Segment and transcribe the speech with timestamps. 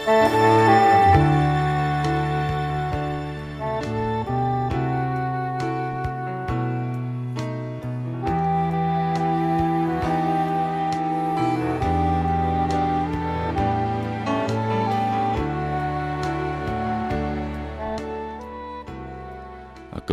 [0.00, 0.06] 各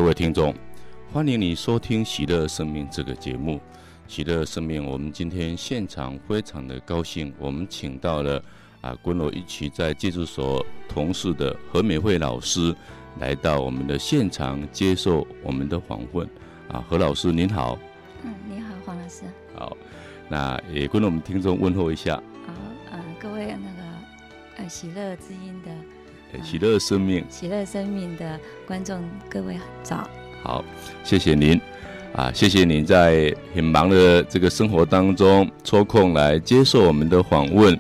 [0.04, 0.54] 位听众，
[1.12, 3.56] 欢迎你收听《喜乐生命》这个节目。
[4.08, 8.44] 《喜乐生命》，我们今天现场非常的高兴，我们请到了
[8.82, 12.76] 啊，跟我一起在戒治所同事的何美惠老师
[13.20, 16.28] 来到我们的现场接受我们的访问。
[16.70, 17.78] 啊，何老师您好。
[18.24, 19.24] 嗯，你好，黄老师。
[19.56, 19.76] 好，
[20.30, 22.16] 那也跟我们听众问候一下。
[22.46, 22.54] 好，
[22.92, 23.90] 呃，各位那个
[24.58, 25.72] 呃，喜乐之音的。
[26.44, 30.08] 喜乐生命，喜乐生命的观众，各位早。
[30.44, 30.64] 好，
[31.04, 31.60] 谢谢您
[32.14, 37.80] 啊，谢谢您在很忙的这个生活当中抽空来接受我们的访问。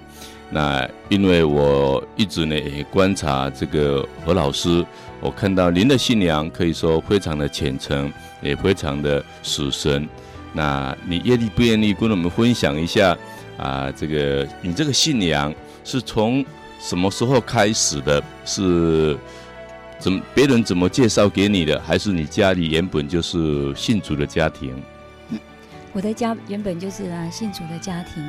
[0.49, 4.85] 那因为我一直呢也观察这个何老师，
[5.19, 10.07] 我看到您的信仰可以说非常的虔诚，也非常的属神。
[10.53, 13.15] 那你愿意不愿意跟我们分享一下
[13.57, 13.91] 啊？
[13.91, 16.43] 这个你这个信仰是从
[16.79, 18.23] 什么时候开始的？
[18.45, 19.17] 是
[19.99, 21.79] 怎别人怎么介绍给你的？
[21.81, 24.81] 还是你家里原本就是信主的家庭？
[25.91, 28.23] 我的家原本就是啊信主的家庭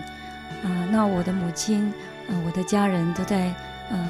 [0.64, 0.88] 啊。
[0.91, 1.92] 那我的母亲
[2.28, 3.54] 啊，我的家人都在
[3.91, 4.06] 嗯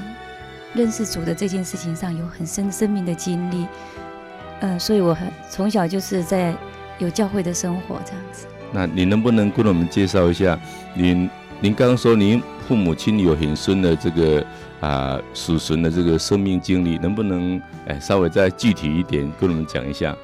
[0.75, 3.67] 认识主的这件事情上有很深生命的经历。
[4.61, 6.55] 嗯，所以我很从小就是在
[6.99, 8.47] 有教会的生活这样子。
[8.73, 10.59] 那你能不能跟我们介绍一下
[10.95, 11.29] 您？
[11.61, 14.47] 您刚刚说您父母亲有很深的这个
[14.79, 20.17] 啊属神的这个生命经历，能不能哎稍微再具体一点跟我们讲一下？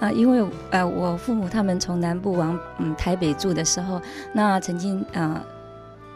[0.00, 3.98] 啊，因为呃我父母他们从南部往嗯台北住的时候，
[4.34, 5.42] 那曾经啊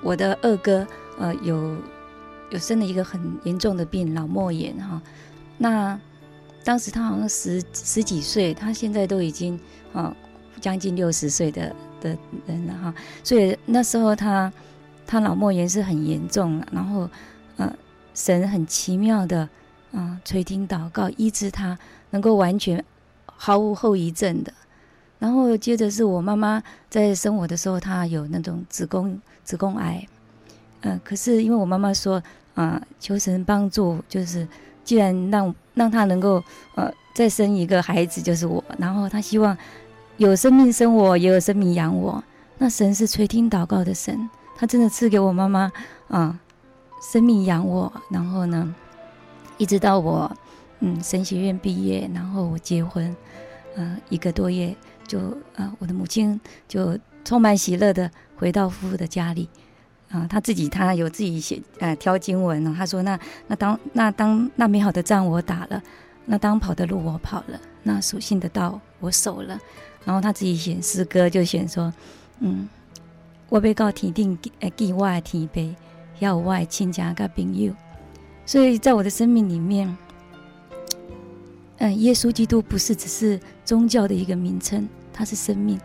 [0.02, 0.86] 我的二哥
[1.18, 1.77] 呃有
[2.50, 5.00] 有生了一个很严重的病脑膜炎哈，
[5.56, 6.00] 那
[6.64, 9.59] 当时他好像十十几岁，他现在都已经
[9.92, 10.14] 啊
[10.60, 11.75] 将近六十岁的。
[12.00, 12.16] 的
[12.47, 12.94] 人了哈，
[13.25, 14.53] 所以那时候他
[15.04, 17.10] 他脑膜炎是很严重，然后
[17.56, 17.75] 呃
[18.15, 19.48] 神很奇妙的
[19.91, 21.76] 啊、垂听祷告医治他，
[22.10, 22.84] 能够完全
[23.26, 24.53] 毫无后遗症的。
[25.18, 30.06] 然后接着是我妈妈在生我的时候，她有那种子宫子宫癌，
[30.82, 32.16] 嗯、呃，可是因为我妈妈说
[32.54, 34.46] 啊、呃、求神帮助，就是
[34.84, 36.42] 既然让让她能够
[36.74, 39.56] 呃再生一个孩子就是我，然后她希望。
[40.18, 42.20] 有生命生我，也有生命养我。
[42.58, 45.70] 那神是垂听祷告的神，他真的赐给我妈妈
[46.08, 46.36] 啊，
[47.00, 47.92] 生命养我。
[48.10, 48.74] 然后呢，
[49.58, 50.28] 一直到我
[50.80, 53.14] 嗯神学院毕业，然后我结婚，
[53.76, 54.74] 嗯、一个多月
[55.08, 55.19] 就
[55.56, 59.48] 啊，我的母亲就充满喜乐的回到夫妇的家里
[60.10, 63.18] 啊，他自己他有自己写呃、挑经文呢，他说那
[63.48, 65.82] 那当那当那美好的仗我打了，
[66.26, 69.58] 那当跑的路我跑了，那所信的道我守了。
[70.04, 71.92] 然后他自己写诗歌，就写说
[72.41, 72.66] ：“嗯，
[73.50, 75.74] 我被告天定呃给我的天杯，
[76.20, 77.74] 要我爱亲家跟朋友。
[78.47, 79.94] 所以在我的生命里面，
[81.78, 85.78] 嗯，耶稣基督不是只是宗教的一个名称，他是生命，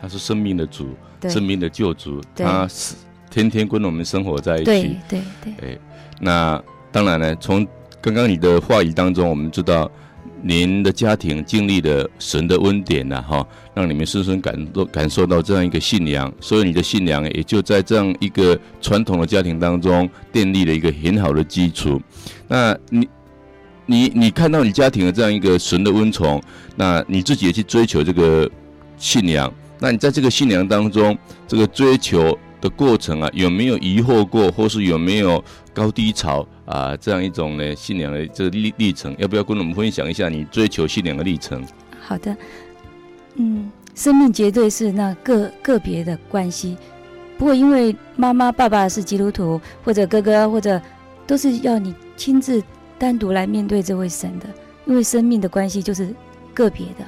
[0.00, 0.94] 他是生命的主，
[1.28, 2.94] 生命的救主，他是
[3.30, 4.64] 天天跟我们生活在一起。
[4.64, 5.52] 对对对。
[5.62, 5.78] 哎，
[6.20, 7.66] 那当然呢，从
[8.00, 9.90] 刚刚你的话语当中，我们知道。”
[10.40, 13.44] 您的家庭经历了神的恩典呐，哈，
[13.74, 22.00] 让你们深深感受感受到这样一个信仰，所以你的信仰也就在这样一个传统的家庭当中奠立了一个很好的基础。
[22.46, 23.08] 那你，
[23.90, 26.40] 你，你看到你家庭的这样一个神的温宠，
[26.76, 28.48] 那你自己也去追求这个
[28.98, 29.50] 信仰，
[29.80, 31.16] 那你在这个信仰当中，
[31.46, 36.46] 这个追求的过程啊，有没有疑惑过，或是有没有高低潮？
[36.66, 41.64] 啊，这样一种呢信仰的这个历历程，要不要跟我们分享一下你追求信仰的历程？
[41.98, 42.36] 好的，
[43.36, 46.76] 嗯，生命绝对是那个个别的关系，
[47.38, 50.78] 不过因为妈妈、爸爸是基督徒，或者哥哥，或者
[51.26, 52.62] 都是要你亲自
[52.98, 54.46] 单独来面对这位神的，
[54.86, 56.14] 因为生命的关系就是
[56.52, 57.04] 个别的，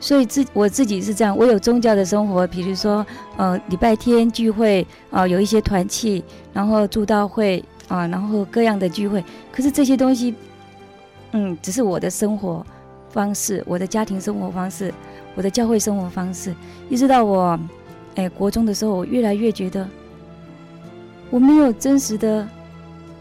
[0.00, 3.04] 所以自我自己是这样，我有宗教的生活，比如说
[3.36, 6.22] 呃礼拜天聚会啊、呃，有一些团契，
[6.52, 7.62] 然后祝祷会。
[7.88, 10.34] 啊，然后各样的聚会，可是这些东西，
[11.32, 12.64] 嗯，只是我的生活
[13.10, 14.94] 方式，我的家庭生活方式，
[15.34, 16.54] 我的教会生活方式。
[16.88, 17.58] 一直到我，
[18.14, 19.86] 哎，国中的时候，我越来越觉得，
[21.28, 22.48] 我没有真实的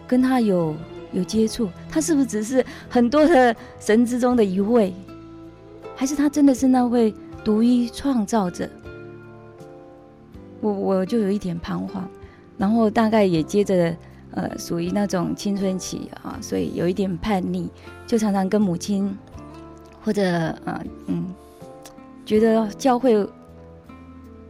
[0.07, 0.74] 跟他有
[1.12, 4.94] 有接触，他是不是只是很多的神之中的一位，
[5.96, 7.13] 还是他真的是那位
[7.44, 8.69] 独一创造者？
[10.60, 12.08] 我我就有一点彷徨，
[12.58, 13.96] 然后大概也接着。
[14.34, 17.68] 呃，属于那种青春期啊，所以有一点叛逆，
[18.08, 19.13] 就常常跟母亲
[20.02, 20.24] 或者
[20.63, 21.36] 呃嗯，
[22.25, 23.28] 觉得教会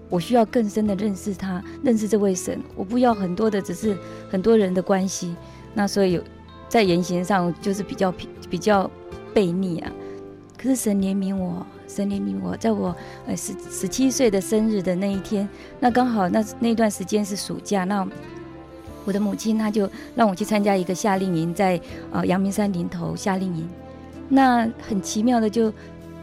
[0.08, 3.98] 我需要更深的认识他，认识这位神，我不要很多的只是
[4.30, 5.36] 很多人的关系，
[5.74, 6.24] 那所以有
[6.72, 8.14] 在言行上就是比较
[8.50, 8.90] 比较
[9.36, 9.92] 悖逆啊。
[10.58, 12.96] 可是神怜悯我，神怜悯我，在我
[13.28, 15.48] 呃十十七岁的生日的那一天，
[15.82, 18.08] 那刚好那那段时间是暑假，那。
[19.04, 21.82] 我的母亲，她就让我去参加一个夏令营，在
[22.12, 23.68] 呃阳明山林头夏令营。
[24.30, 25.74] 那很奇妙的就，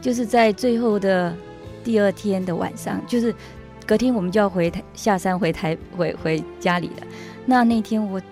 [0.01, 1.35] 就是在最后的
[1.83, 3.35] 第二天的晚上，就是
[3.85, 7.07] 隔天我们就要回台下山回台回回家里了。
[7.45, 8.23] 那那天我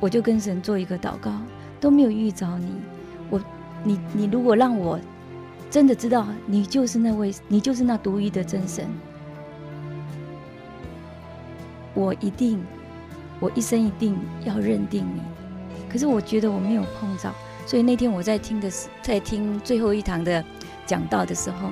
[0.00, 1.30] 我就跟神做一个祷告，
[1.78, 2.72] 都没有遇着你。
[3.28, 3.40] 我
[3.84, 4.98] 你你如果让我
[5.70, 8.88] 真的知道你就是那位，你就是那独一的真神，
[11.94, 12.60] 我一定。
[13.42, 15.22] 我一生一定要认定你，
[15.90, 17.32] 可是我觉得我没有碰着，
[17.64, 20.44] 所以那天我在听的是在听最后一堂的
[20.84, 21.70] 讲道的时候，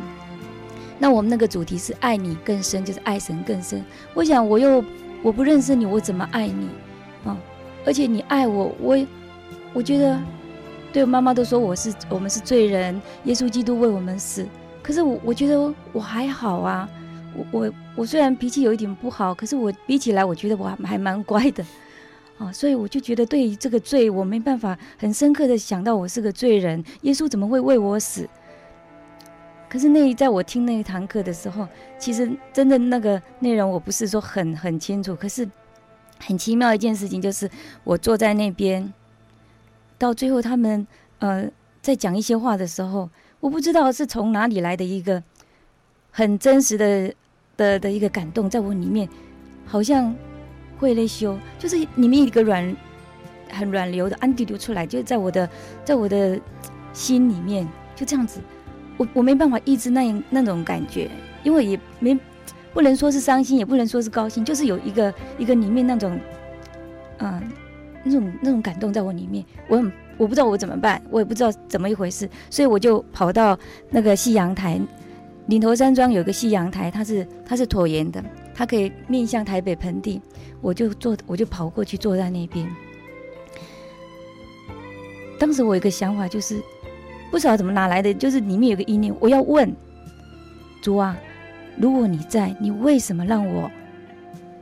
[0.99, 3.85] 那我们那个主题是爱你更深，就是爱神更深。
[4.15, 4.83] 我想我又
[5.23, 6.71] 我不认识你，我怎么爱你
[7.27, 7.37] 啊？
[7.89, 9.07] 而且你爱我，我
[9.73, 10.21] 我觉得，
[10.93, 14.47] 对妈妈都说我是我们是罪人，耶稣基督为我们死，
[14.83, 16.87] 可是我我觉得我还好啊。
[17.35, 21.65] 我我我虽然脾气有一点不好，可是我比起来，我觉得我还还蛮乖的，
[22.37, 28.29] 啊，所以我就觉得对于这个罪，我没办法很深刻的想到我是个罪人，耶稣怎么会为我死？
[29.67, 31.67] 可是那在我听那一堂课的时候，
[31.99, 35.49] 其实真的那个内容我不是说很很清楚，可是
[36.19, 37.51] 很奇妙一件事情就是
[37.85, 38.93] 我坐在那边，
[39.97, 40.87] 到最后他们
[41.19, 41.49] 呃
[41.81, 43.09] 在讲一些话的时候，
[43.41, 45.23] 我不知道是从哪里来的一个
[46.11, 47.15] 很真实的。
[47.59, 49.09] 的的一个感动，在我里面，
[49.67, 50.15] 好像
[50.79, 52.77] 会泪修，就是里面一个软，
[53.51, 55.51] 很软流的安迪流出来，就在我的，
[55.85, 56.41] 在我的
[56.93, 58.39] 心里面，就这样子，
[58.97, 61.11] 我我没办法抑制那那种感觉，
[61.43, 62.17] 因为也没
[62.79, 66.17] 不能说是伤心，也不能说是高兴，就是有一个一个里面那种，
[67.19, 67.43] 嗯，
[68.05, 73.59] 那种那种感动在我里面，我很我不知道我怎么办，我也不知道怎么一回事，所以我就跑到
[73.91, 74.81] 那个夕阳台。
[75.49, 80.23] 岭头山庄有个夕阳台，它是它是椭圆的，它可以面向台北盆地。
[80.61, 82.65] 我就坐，我就跑过去坐在那边。
[85.37, 86.63] 当时我有一个想法，就是
[87.29, 89.69] 不知道怎么哪来的，就是里面有个意念，我要问
[90.81, 91.19] 主啊，
[91.81, 93.71] 如果你在，你为什么让我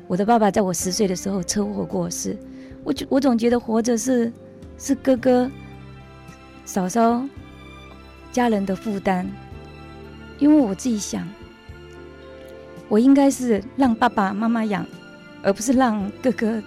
[0.06, 2.36] 我的爸爸在我十岁的时候车祸过世？
[2.84, 4.32] 我就我总觉得活着是
[4.78, 5.50] 是哥哥
[6.64, 7.26] 嫂嫂
[8.30, 9.26] 家人的负担。
[10.38, 11.26] 因为我自己想，
[12.88, 14.86] 我应该是让爸爸妈妈养，
[15.42, 16.62] 而不是让哥哥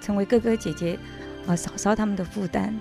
[0.00, 0.98] 成为哥哥姐姐
[1.46, 2.74] 啊嫂嫂他们的负担。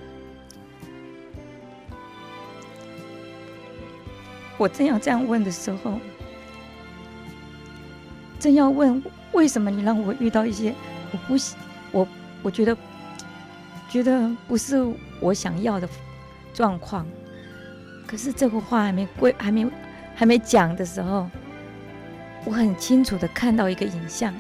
[4.58, 6.00] 我正要这样问的时候，
[8.40, 9.02] 正要问
[9.32, 10.74] 为什么你让我遇到一些
[11.12, 11.36] 我不
[11.92, 12.08] 我
[12.44, 12.78] 我觉得
[13.90, 14.86] 觉得不是
[15.20, 15.88] 我想要的
[16.54, 17.06] 状况。
[18.08, 19.68] 可是这个话还没归，还没
[20.14, 21.28] 还没讲的时候，
[22.46, 24.32] 我很清楚的看到一个影像，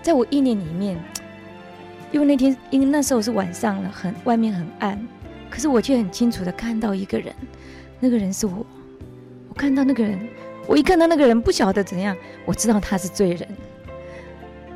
[0.00, 0.96] 在我意念里面，
[2.12, 5.08] 因为那天因为那时候是晚上了，很外面很暗，
[5.50, 7.34] 可是我却很清楚的看到一个人，
[7.98, 8.64] 那个人是我，
[9.48, 10.16] 我看到那个人，
[10.68, 13.48] 我一看到那个人不晓得怎样，我知道他是罪人，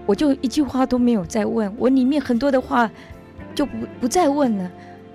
[0.07, 2.91] 我就一句话都没有再问，我里面很多的话
[3.55, 4.71] 就不不再问了。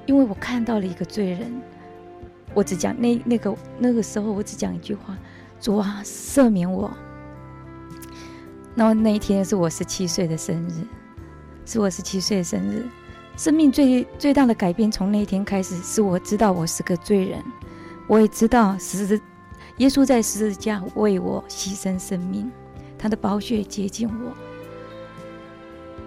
[0.05, 1.62] 因为我看到了一个罪人，
[2.53, 5.17] 我只讲那那个那个时候，我只讲一句话：
[5.60, 6.89] 主啊，赦免我。
[8.75, 10.86] 然后那一天是我十七岁的生日，
[11.65, 12.86] 是我十七岁的生日。
[13.36, 17.43] 生命最最大的改变从那一天开始，是我知道我是个罪人，
[18.07, 19.19] 我也知道十
[19.77, 22.51] 耶稣在十字架为我牺牲生命，
[22.98, 24.31] 他的宝血洁净我。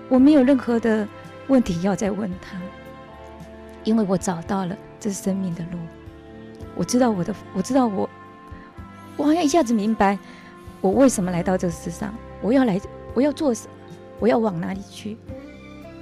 [0.08, 1.06] 我没有任何的
[1.46, 2.58] 问题要再问他。
[3.82, 5.78] 因为我找到了这生命的路，
[6.74, 8.06] 我知道我的，我知道我，
[9.16, 10.18] 我好像一下子明白
[10.82, 12.12] 我为什么来到这世上，
[12.42, 12.78] 我要来，
[13.14, 13.72] 我要做什么，
[14.18, 15.16] 我要往哪里去，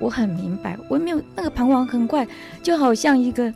[0.00, 2.26] 我很明白，我也没有那个彷徨，很快
[2.64, 3.54] 就好像一个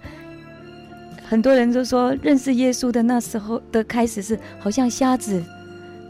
[1.33, 5.43] 很多人都说认识耶稣的那时候的开始是好像瞎子，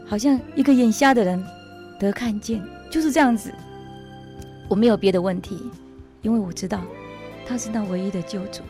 [0.05, 1.41] 好像一个眼瞎的人
[1.97, 3.49] 得看见，就是这样子，
[4.67, 5.57] 我没有别的问题，
[6.23, 6.81] 因为我知道。
[7.47, 8.63] 他是那唯一的救主，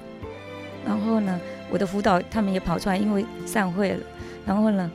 [0.85, 1.41] 然后呢，
[1.71, 4.03] 我的辅导他们也跑出来，因为散会了，
[4.45, 4.91] 然后呢，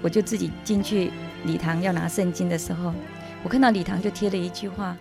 [0.00, 1.10] 我就自己进去
[1.44, 2.94] 礼堂要拿圣经的时候，
[3.42, 4.96] 我看到礼堂就贴了一句话，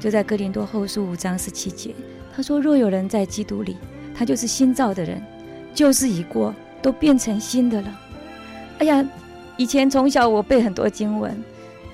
[0.00, 1.94] 就在哥林多后书五章十七节，
[2.34, 3.76] 他说：“若有人在基督里，
[4.14, 5.22] 他就是新造的人，
[5.74, 8.00] 旧事已过，都变成新的了。”
[8.78, 9.04] 哎呀，
[9.56, 11.36] 以前从小我背很多经文，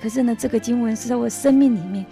[0.01, 2.05] 可是呢，这个经文是在我生命里面，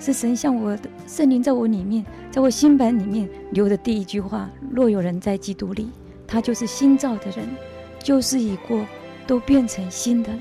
[0.00, 5.90] 是神向我的圣灵在我里面，在我心版里面留的第一句话：“若有人在基督里，
[6.26, 7.46] 他就是新造的人，
[8.02, 8.84] 旧事已过，
[9.26, 10.38] 都变成新的了。”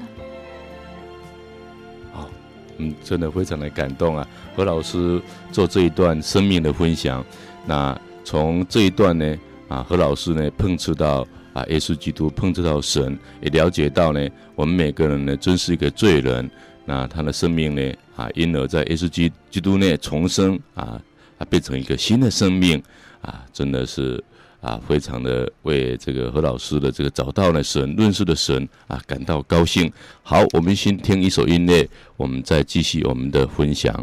[2.80, 4.28] 嗯，真的非常的感动啊！
[4.56, 7.24] 何老师做这一段生命的分享，
[7.68, 9.38] 那从这一段呢，
[9.68, 16.50] 啊，何老师呢碰触到啊，耶稣基督碰触到神，也了解到呢，我们每个人呢真是一个罪人，
[16.86, 21.02] 那他的生命呢，啊，因而在耶稣基基督内重生啊，
[21.38, 22.82] 啊，变成一个新的生命
[23.22, 24.24] 啊，真的是。
[24.64, 29.92] 啊，非常的为这个何老师的这个找到了神、认识的神啊感到高兴。
[30.22, 33.94] 好，我们先听一首音乐，我们再继续我们的分享。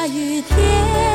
[0.00, 1.09] 下雨天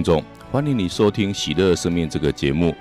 [0.00, 2.74] 听众，欢迎你收听《喜乐生命》这个节目。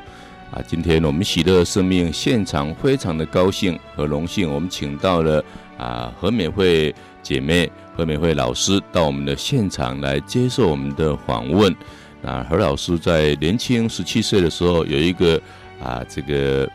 [0.52, 5.44] 啊，今天我们喜乐生命现场非常的高兴和荣幸，我们请到了
[5.78, 11.76] 啊何美惠姐妹、何美惠老师到我们的现场来接受我们的访问。
[12.22, 15.42] 那何老师在年轻十七岁的时候，有一个
[15.84, 16.72] 啊这个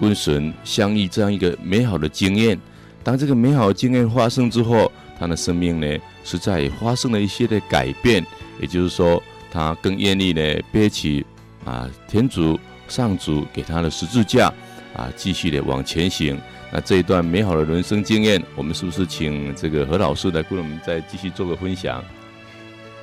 [0.00, 2.58] 跟神相遇这样一个美好的经验。
[3.04, 5.86] 当这个美好的经验发生之后，他的生命呢
[6.24, 8.26] 实在也发生了一些的改变，
[8.60, 9.22] 也就是说。
[9.56, 11.24] 他更愿意呢背起
[11.64, 14.52] 啊天主上主给他的十字架
[14.94, 16.38] 啊，继续的往前行。
[16.70, 22.04] 那这一段美好的人生经验，我们是不是请这个何老师来跟我们再继续做个分享？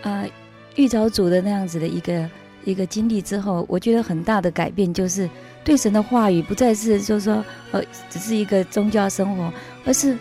[0.03, 0.23] 啊，
[0.75, 2.29] 遇着主的那样子的一个
[2.65, 5.27] 一个经历之后，我觉得很大的改变就是
[5.63, 7.81] 对神的话语不再是就是说呃
[8.11, 9.51] 只是一个宗教生活，
[9.85, 10.15] 而是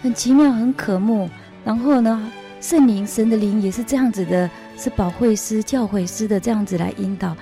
[0.00, 1.28] 很奇妙很渴慕。
[1.62, 4.48] 然后呢，圣灵神的灵也是这样子的。
[4.76, 7.36] 是保惠师、教诲师的这样子来引导，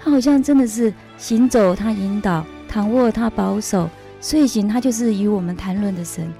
[0.00, 3.86] 他好像真的是行走，他引导；躺卧，他保守；
[4.20, 6.32] 睡醒，他就是与我们谈论的神。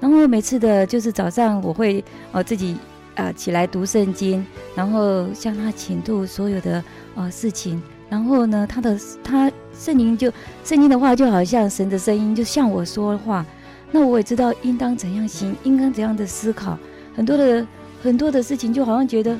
[0.00, 2.74] 然后每次的，就是早上我会呃自己
[3.14, 7.82] 啊、呃、起来读圣经，然后向他倾吐所有的呃事情。
[8.10, 10.30] 然后呢，他的他圣灵就
[10.64, 13.44] 圣经的话就好像神的声音，就向我说话。
[13.90, 16.78] 那我也知道应当怎样行，应当怎样的思考。
[17.16, 17.66] 很多的
[18.02, 19.36] 很多的事情，就好像觉得。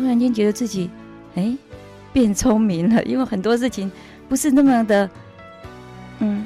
[0.00, 0.90] 突然间觉得自己，
[1.34, 1.54] 哎，
[2.12, 3.90] 变聪明了，因为很多事情
[4.28, 5.08] 不是那么的，
[6.20, 6.44] 嗯，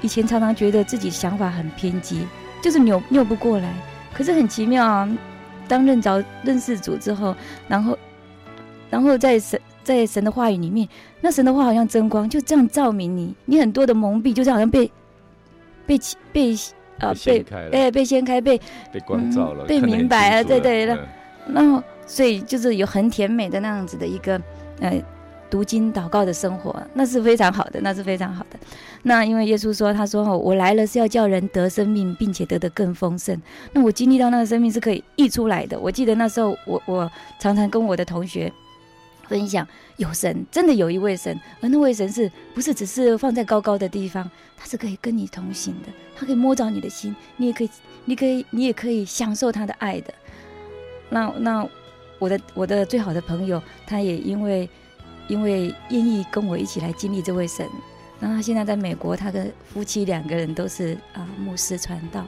[0.00, 2.26] 以前常常觉得自己想法很偏激，
[2.62, 3.72] 就是扭扭不过来。
[4.14, 5.18] 可是很奇妙啊，
[5.66, 7.34] 当认着认识主之后，
[7.66, 7.98] 然后，
[8.90, 10.88] 然后在神在神的话语里面，
[11.20, 14.90] 那神的话好像真光，就这样照明你，你很多的蒙蔽，就是好像被
[15.86, 15.98] 被
[16.32, 16.56] 被
[16.98, 18.60] 呃被哎被掀开，被
[18.92, 20.98] 被光照了，被明白了，对对了，
[21.46, 24.40] 那、所以就是有很甜美的那样子的一个，
[24.80, 25.02] 呃，
[25.50, 28.58] 读经祷告的生活，那是非常好的，那是非常好的。
[29.02, 33.40] 那因为耶稣说，他说我来了是要叫人得生命，并且得得更丰盛。
[33.72, 35.78] 那我经历到那个生命是可以溢出来的。
[35.78, 38.52] 我记得那时候我我常常跟我的同学
[39.28, 44.30] 分享，有神，真的有一位神，而那位神是不是只是放在高高的地方？
[44.56, 47.70] 他是可以跟你同行的，他可以摸着你的心，你也可以，
[48.04, 50.14] 你可以，你也可以享受他的爱的。
[51.10, 51.68] 那那。
[52.22, 54.70] 我的我的最好的朋友，他也因为
[55.26, 57.68] 因为愿意跟我一起来经历这位神，
[58.20, 62.24] 那他现在在美国，他的夫妻两个人都是啊、牧师传道。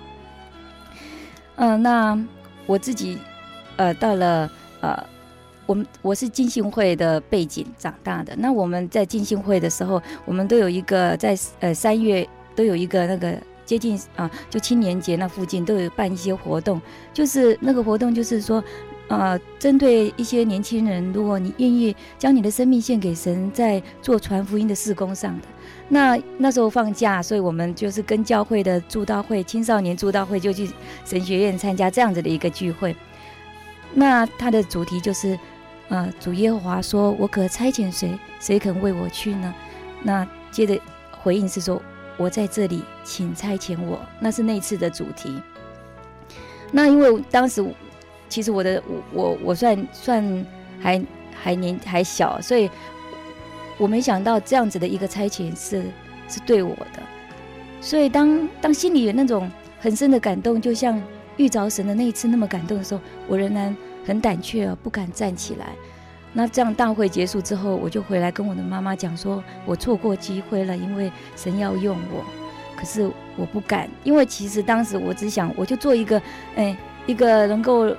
[1.55, 2.19] 嗯、那
[2.67, 3.17] 我自己
[3.77, 5.07] 呃到了呃，
[5.65, 8.35] 我们我是浸信会的背景长大的。
[8.37, 18.61] 那我们在浸信会的时候，我们都有一个在呃三月都有一个那个接近啊、就青年节那附近都有办一些活动，就是那个活动就是说。
[19.09, 25.47] 呃，针对一些年轻人，如果你愿意将你的生命献给神，在做传福音的事工上的，
[25.90, 30.71] 那那时候放假，所以我们就是跟教会的祝祷会、青少年祝祷会就去
[31.05, 32.97] 神学院参加这样子的一个聚会。
[33.93, 35.38] 那它的主题就是，
[35.90, 38.19] 呃，主耶和华说：“我可差遣谁？
[38.40, 39.55] 谁肯为我去呢？”
[40.03, 41.81] 那接着回应是说
[42.17, 45.38] ：“我在这里，请差遣我。”那是那次的主题。
[46.73, 47.62] 那因为当时。
[48.29, 50.47] 其实我的我我我算算
[50.81, 51.01] 还
[51.41, 52.69] 还年还小，所以
[53.79, 55.85] 我没想到这样子的一个差遣是
[56.29, 57.03] 是对我的，
[57.81, 61.01] 所以当当心里有那种很深的感动，就像
[61.37, 65.67] 遇着神的那一次那么感动的时候，我仍然很胆怯啊，不敢站起来。
[66.33, 72.25] 那这样大会结束之后，我就回来跟我的妈妈讲说，我错过机会了，因为神要用我，
[72.75, 76.21] 可是我不敢，因为其实当时我只想，我就做一个
[76.57, 77.95] 哎一个能够。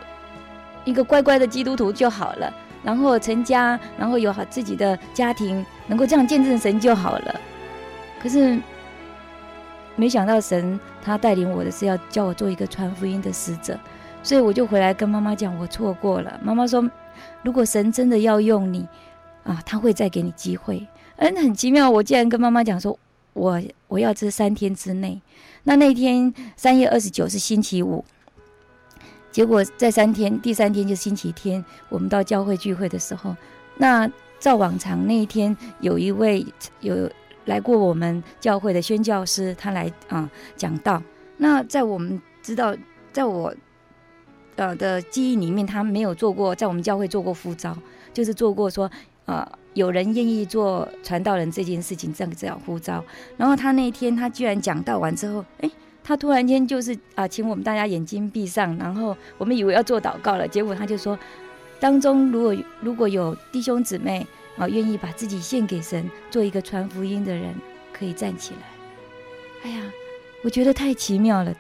[0.86, 7.41] 一个乖乖的基督徒就好了，然后成家，然后有好自己的家庭，能够这样见证神就好了。
[8.21, 8.58] 可是
[9.95, 13.78] 没想到神他带领我的是要叫我做一个传福音的使者，
[14.24, 16.39] 所以我就回来跟妈妈讲，我错过了。
[16.43, 16.89] 妈妈说，
[17.43, 18.88] 如果神真的要用你，
[19.43, 20.88] 啊，他会再给你机会。
[21.17, 22.98] 嗯，很奇妙，我竟然跟妈妈讲说，
[23.34, 25.21] 我我要这三天之内。
[25.63, 28.04] 那那天三月二十九是星期五，
[29.36, 33.36] 结果在三天，第三天就是星期天，我们到教会聚会的时候，
[33.76, 36.45] 那照往常那一天有一位
[36.80, 37.12] 有
[37.43, 41.04] 来过我们教会的宣教师，他来啊讲道。
[41.36, 42.74] 那在我们知道，
[43.12, 43.54] 在我
[44.56, 47.78] 呃的记忆里面，他没有做过在我们教会做过呼召，
[48.13, 48.89] 就是做过说
[49.26, 53.04] 呃有人愿意做传道人这件事情，这样这样呼召。
[53.36, 55.69] 然后他那天他居然讲道完之后，哎，
[56.06, 61.18] 他突然间就是啊、请我们大家眼睛闭上，然后我们以为要做祷告了，结果他就说，
[61.80, 64.26] 当中如果如果有弟兄姊妹
[64.58, 67.54] 啊愿意把自己献给神，做一个传福音的人，
[67.91, 69.70] 可以站起来。
[69.70, 69.84] 哎呀。
[70.44, 71.52] 我觉得太奇妙了，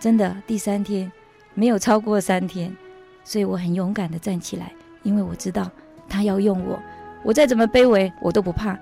[0.00, 0.34] 真的。
[0.46, 1.12] 第三天
[1.52, 2.74] 没有超过三天，
[3.22, 5.70] 所以我很勇敢的站起来，因为我知道
[6.08, 6.80] 他要用我，
[7.22, 8.78] 我再怎么卑微我都不怕，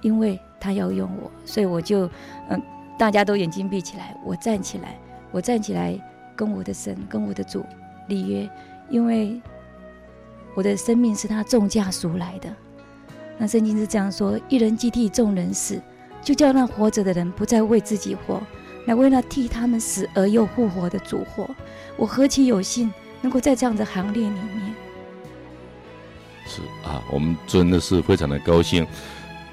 [0.00, 2.08] 因为他要用我，所以我就
[2.48, 2.58] 嗯，
[2.98, 4.98] 大家都眼睛闭起来，我站起来，
[5.30, 5.98] 我站起来
[6.34, 7.64] 跟我的神、跟我的主
[8.08, 8.48] 立约，
[8.88, 9.40] 因为
[10.54, 12.50] 我的生命是他重价赎来的。
[13.38, 15.80] 那圣经是这样说：一人既替众人死。
[16.22, 18.42] 就叫那活着的人不再为自己活，
[18.86, 21.48] 来为那替他们死而又复活的主活。
[21.96, 24.74] 我何其有幸能够在这样的行列里面。
[26.44, 28.84] 是啊，我们真的是非常的高兴。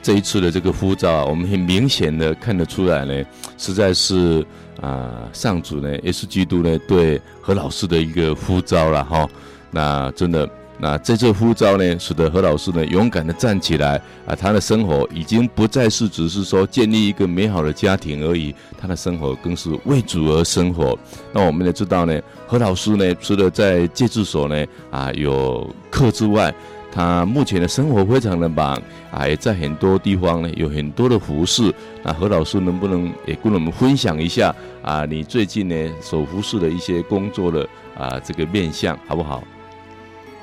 [0.04, 3.24] 这一次的这个呼召啊，我们很明显的看得出来呢，
[3.58, 4.46] 实在是
[4.82, 9.28] 啊，上主呢，耶稣基督呢，对何老师的一个呼召了哈。
[9.72, 10.48] 那真的。
[10.80, 20.98] 那这次呼召呢，使得何老师呢勇敢的站起来啊，他的生活已经不再是只是说建立一个美好的家庭而已，他的生活更是为主而生活。
[21.32, 26.54] 那我们也知道呢，何老师呢，除了在戒治所呢啊有课之外，
[26.93, 28.79] 他目前的生活非常的忙
[29.10, 31.73] 啊，在很多地方呢有很多的服侍。
[32.03, 34.53] 那何老师能不能也跟我们分享一下
[34.84, 39.43] 啊，你最近呢所服侍的一些工作的啊这个面相好不好？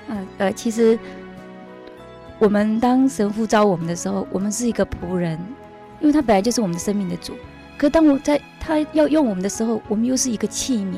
[0.08, 0.98] 嗯呃，其实
[2.40, 5.38] 我们当神父招我们的时候，我们是一个仆人，
[6.00, 7.34] 因为他本来就是我们的生命的主。
[7.78, 10.94] 可当我在他要用我们的时候，我们又是一个器皿。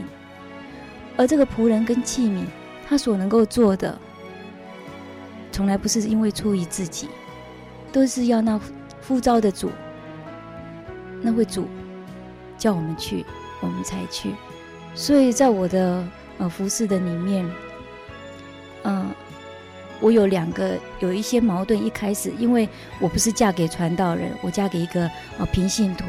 [1.17, 2.45] 而这个仆人跟器皿，
[2.89, 3.99] 他所能够做的，
[5.53, 7.09] 从来不是因为出于自己，
[7.93, 8.59] 都是要那
[9.07, 9.71] 呼召的主，
[11.21, 11.69] 那位主
[12.59, 13.25] 叫我们去，
[13.61, 14.31] 我们才去。
[14.95, 16.05] 所以在我的
[16.39, 17.49] 呃服侍的里面。
[18.85, 19.07] 嗯，
[20.01, 21.81] 我有两个有一些矛盾。
[21.81, 26.05] 一开始，因为我不是嫁给传道人，我嫁给一个呃平信徒，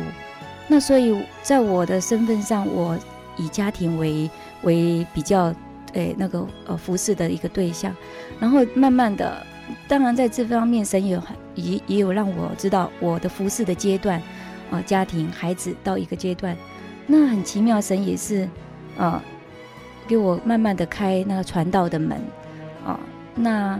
[0.67, 2.97] 那所以在我的身份上，我
[3.37, 4.27] 以家庭为
[4.63, 5.53] 为比较
[5.93, 7.95] 诶、那个呃服侍的一个对象。
[8.39, 9.45] 然后慢慢的，
[9.87, 11.21] 当然在这方面，神也
[11.55, 14.21] 也也有让我知道我的服侍的阶段
[14.71, 16.57] 啊、家庭孩子到一个阶段，
[17.07, 18.43] 那很奇妙，神也是
[18.97, 19.23] 啊、呃，
[20.07, 22.19] 给我慢慢的开那个传道的门。
[22.85, 22.99] 啊、
[23.35, 23.79] 那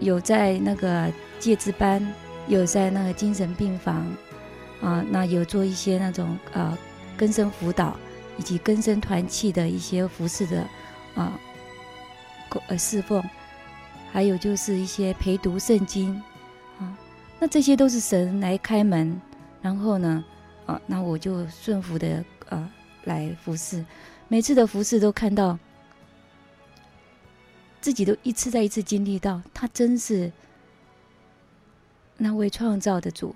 [0.00, 2.06] 有在那个戒治班，
[2.46, 4.06] 有在那个精神病房，
[4.82, 6.76] 啊，那有做一些那种呃
[7.16, 7.96] 根生辅导
[8.38, 10.66] 以及根生团契的一些服侍的
[11.14, 11.38] 啊，
[12.68, 13.22] 呃侍奉，
[14.12, 16.14] 还有就是一些陪读圣经，
[16.78, 16.98] 啊，
[17.38, 19.20] 那这些都是神来开门，
[19.62, 20.24] 然后呢，
[20.66, 22.72] 啊，那我就顺服的呃
[23.04, 23.84] 来服侍，
[24.28, 25.58] 每次的服侍都看到。
[27.82, 30.30] 自己都一次再一次经历到，他真是
[32.18, 33.34] 那位创造的主，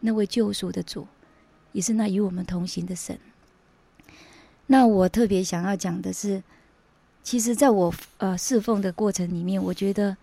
[0.00, 1.08] 那位救赎的主，
[1.72, 3.18] 也是那与我们同行的神。
[4.66, 6.42] 那我特别想要讲的是，
[7.28, 10.16] 其实在我呃侍奉的过程里面，我觉得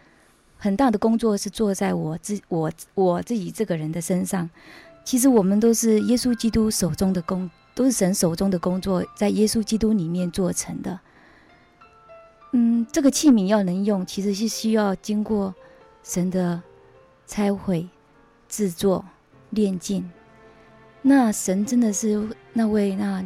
[0.58, 4.50] 很大的工作是做在我自我我自己这个人的身上。
[5.04, 11.00] 其实我们都是耶稣基督手中的工，都是神手中的工作，在耶稣基督里面做成的。
[12.54, 15.54] 嗯，这个器皿要能用，其实是需要经过
[16.02, 16.60] 神的
[17.28, 17.88] 拆毁、
[18.50, 19.06] 制作、
[19.52, 20.10] 炼净。
[21.04, 23.24] 那神真的是那位那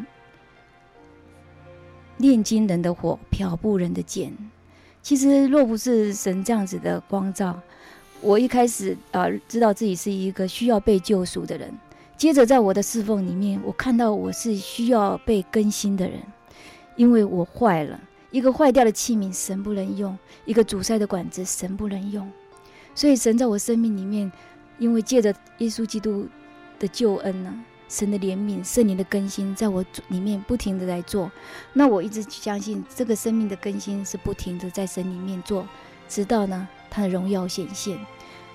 [2.19, 4.31] 炼金人的火，漂布人的剑。
[5.01, 7.59] 其实若不是神这样子的光照，
[8.21, 11.73] 我一开始啊、知道自己是一个需要被救赎的人。
[12.17, 16.19] 接着在我的侍奉里面，我看到我是需要被更新的人，
[16.97, 17.99] 因为我坏了。
[18.31, 20.13] 一个坏掉的器皿，神不能用；
[20.45, 22.29] 一个阻塞的管子，神不能用。
[22.93, 24.29] 所以，神在我生命里面，
[24.77, 26.27] 因为借着耶稣基督
[26.77, 31.29] 的救恩呢、神的怜悯、圣灵的更新，在我里面不停的在做。
[31.73, 35.67] 那我一直相信，这个生命的更新是不停的在神里面做，
[36.07, 37.99] 直到呢他的荣耀显现。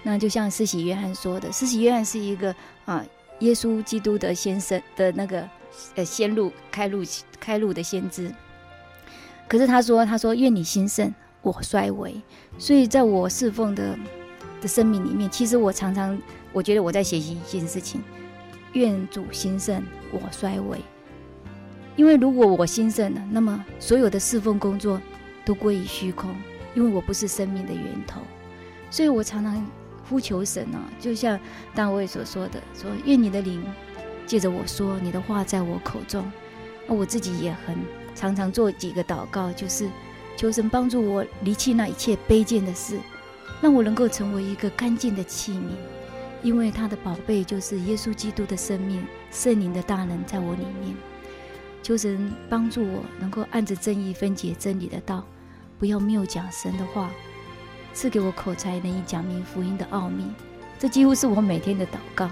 [0.04, 3.04] 那就像施洗约翰说的，施洗约翰是一个啊，
[3.40, 5.48] 耶稣基督的先生的那个
[5.96, 7.02] 呃先路开路
[7.40, 8.32] 开路的先知。
[9.48, 12.14] 可是他说，他说愿你兴盛，我衰微。
[12.58, 13.98] 所以在我侍奉的
[14.60, 16.16] 的生命里面，其实我常常
[16.52, 18.02] 我觉得我在学习一件事情：
[18.74, 19.82] 愿主兴盛，
[20.12, 20.78] 我衰微。
[21.96, 25.00] 因为如果我兴盛了，那么所有的侍奉工作
[25.44, 26.34] 都归于虚空，
[26.74, 28.20] 因为我不是生命的源头。
[28.90, 29.64] 所以我常常
[30.08, 31.38] 呼求神啊，就像
[31.74, 33.62] 大卫所说的：“说愿你的灵
[34.26, 36.30] 借着我说，你的话在我口中。”
[36.86, 37.76] 那我自己也很
[38.14, 39.88] 常常做几个祷告，就是
[40.36, 42.98] 求神帮助我离弃那一切卑贱的事，
[43.62, 45.70] 让我能够成为一个干净的器皿，
[46.44, 50.94] 因为他的宝贝就是耶稣基督的生命，圣灵的大能在我里面。
[51.82, 55.24] 求神帮助我，能够按着正义分解真理的道，
[55.78, 57.10] 不要谬讲神的话，
[57.94, 60.26] 赐给我口才，能以讲明福音的奥秘。
[60.78, 62.28] 这几乎是我每天的祷告，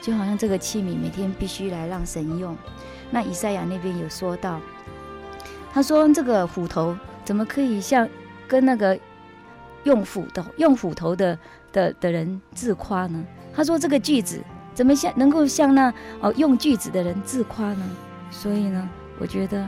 [0.00, 2.56] 就好像这个器皿每天必须来让神用。
[3.10, 4.58] 那以赛亚那边有说到，
[5.70, 6.96] 他说这个斧头
[7.26, 8.08] 怎么可以像
[8.48, 8.98] 跟那个
[9.84, 11.38] 用斧头用斧头的
[11.72, 13.22] 的的人自夸呢？
[13.54, 14.42] 他说这个句子
[14.74, 17.84] 怎么像能够像那哦用句子的人自夸呢？
[18.30, 19.66] 所以呢，我觉得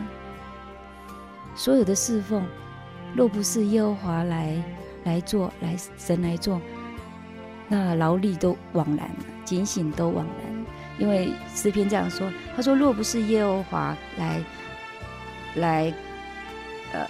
[1.54, 2.44] 所有的侍奉，
[3.14, 4.62] 若不是耶和华来
[5.04, 6.60] 来做，来神来做，
[7.68, 9.10] 那劳力都枉然，
[9.44, 10.52] 警醒都枉然。
[10.98, 14.42] 因为诗篇这样说，他说：“若不是耶和华来
[15.56, 15.94] 来
[16.92, 17.06] 呃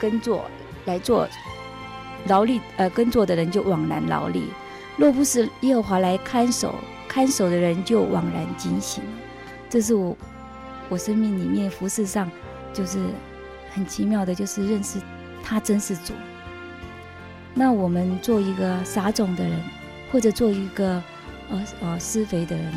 [0.00, 0.46] 耕作
[0.86, 1.28] 来做
[2.26, 4.40] 劳力呃耕作的人就枉然劳力；
[4.96, 6.74] 若不是耶和华来看守
[7.08, 9.02] 看守的人就枉然警醒。”
[9.70, 10.16] 这是我。
[10.88, 12.30] 我生命里面服饰上，
[12.72, 13.04] 就是
[13.74, 15.00] 很奇妙的，就是认识
[15.42, 16.12] 他真是主。
[17.54, 19.60] 那我们做一个撒种的人，
[20.12, 21.02] 或者做一个
[21.50, 22.72] 呃呃施肥的人，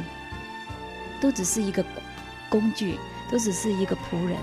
[1.21, 1.85] 都只是一个
[2.49, 2.97] 工具，
[3.31, 4.35] 都只是一个仆人。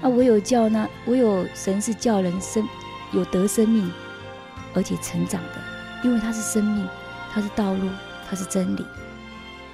[0.00, 2.64] 那唯有叫呢唯有神是叫人生
[3.10, 3.90] 有得生命，
[4.74, 5.60] 而且成长的，
[6.04, 6.86] 因为他是生命，
[7.32, 7.88] 它是道路，
[8.28, 8.84] 它是真理。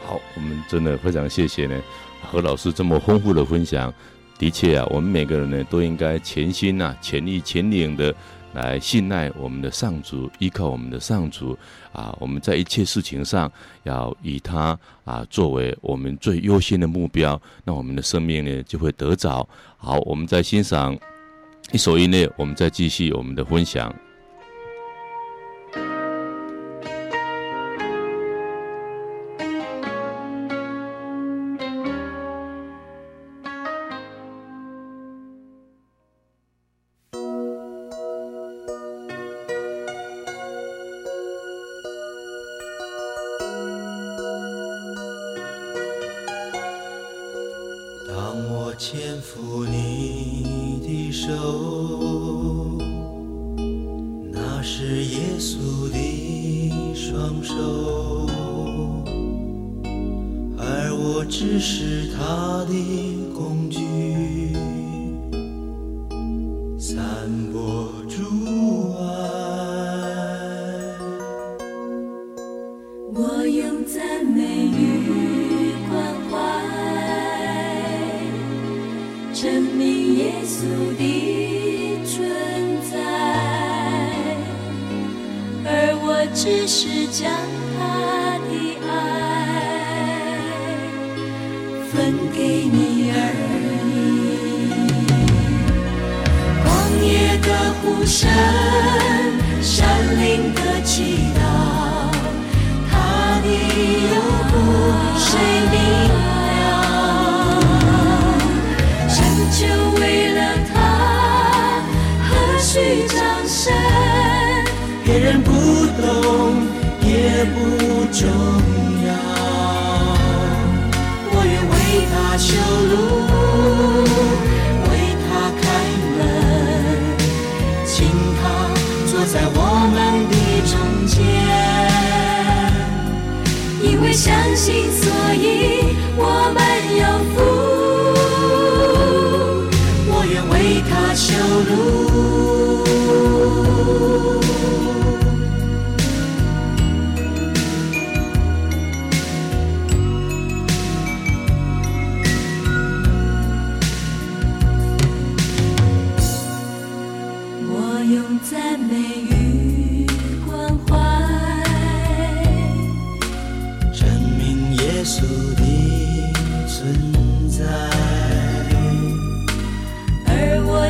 [0.05, 1.81] 好，我们真的非常谢谢呢。
[2.23, 3.93] 何老师这么丰富的分享，
[4.39, 8.15] 的确啊，我们每个人呢都应该全心呐、全力、全灵的
[8.55, 11.57] 来信赖我们的上主，依靠我们的上主
[11.93, 12.17] 啊。
[12.21, 13.51] 我们在一切事情上
[13.85, 19.49] 要以他啊作为我们最优先的目标，那我们的生命呢就会得着。
[19.77, 20.97] 好，我们再欣赏
[21.73, 23.95] 一首音乐，我们再继续我们的分享。
[61.37, 63.84] 只是他的工具。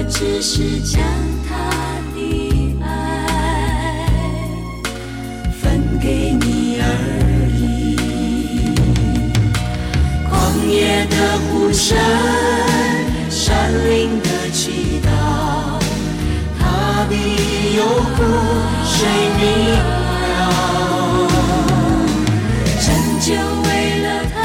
[0.09, 1.03] 只是将
[1.49, 1.55] 他
[2.15, 2.87] 的爱
[5.61, 6.85] 分给你而
[7.59, 7.97] 已。
[10.29, 10.33] 旷
[10.69, 11.17] 野的
[11.49, 11.97] 呼声，
[13.31, 15.09] 山林的祈祷，
[16.59, 16.63] 他
[17.09, 17.13] 的
[17.77, 17.79] 忧
[18.17, 18.23] 苦
[18.85, 18.97] 谁
[19.39, 19.79] 明了？
[22.81, 22.87] 拯
[23.21, 23.27] 救
[23.69, 23.69] 为
[24.03, 24.37] 了他，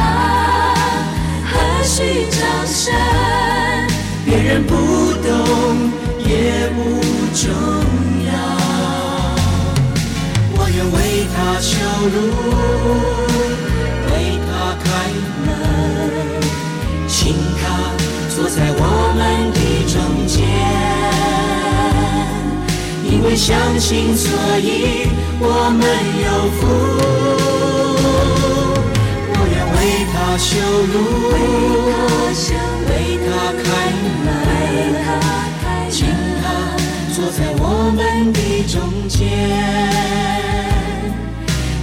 [1.45, 1.51] 何
[1.83, 1.97] 须
[2.31, 2.93] 掌声？
[4.25, 4.73] 别人不
[6.75, 6.77] 不
[7.35, 7.43] 重
[8.25, 8.31] 要，
[10.55, 10.97] 我愿为
[11.33, 11.71] 他修
[12.13, 12.17] 路，
[14.11, 14.11] 为
[14.45, 14.49] 他
[14.83, 14.85] 开
[15.45, 15.47] 门，
[17.07, 17.17] 请
[17.59, 17.61] 他
[18.35, 18.81] 坐在我
[19.15, 19.19] 们
[19.53, 19.95] 的中
[20.27, 20.37] 间。
[23.11, 24.29] 因为相信，所
[24.59, 25.81] 以我们
[26.23, 26.27] 有
[26.57, 26.59] 福。
[29.33, 29.77] 我愿为
[30.13, 30.49] 他修
[30.93, 30.95] 路，
[32.87, 32.89] 为
[33.25, 33.27] 他
[33.57, 33.65] 开
[34.25, 34.27] 门，
[37.19, 38.79] 坐在我们的中
[39.09, 39.19] 间。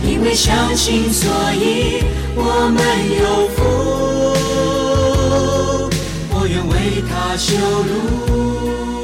[0.03, 2.81] 因为相信，所以我们
[3.21, 3.57] 有福。
[6.31, 8.96] 我愿为他修路。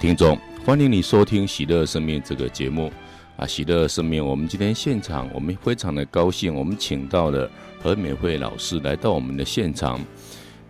[0.00, 0.34] 听众，
[0.64, 2.90] 欢迎你收听《喜乐生命》这个节目
[3.36, 3.46] 啊！
[3.46, 7.48] 喜乐生命，我们今天现场，我们非常的高兴，我们请到了
[7.82, 10.00] 何美惠老师来到我们的现场。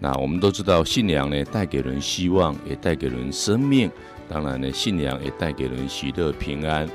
[0.00, 3.88] 那我们都知道，信仰呢带给人希望，也带给人生命。
[4.28, 6.90] 当然呢，信仰也带给人喜乐平安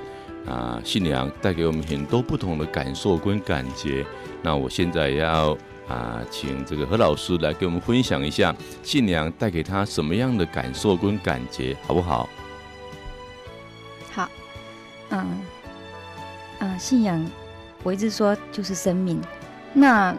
[0.45, 0.81] 啊！
[0.83, 4.05] 信仰带给我们很多不同的感受跟感觉。
[4.41, 5.57] 那我现在要。
[5.87, 12.27] 啊，请这个何老师来给我们分享一下信仰带给他什么样的感受跟感觉，好不好？
[14.11, 14.29] 好，
[15.09, 15.25] 嗯，
[16.59, 17.23] 啊，信仰，
[17.83, 19.21] 我一直说就是生命。
[19.73, 20.15] 那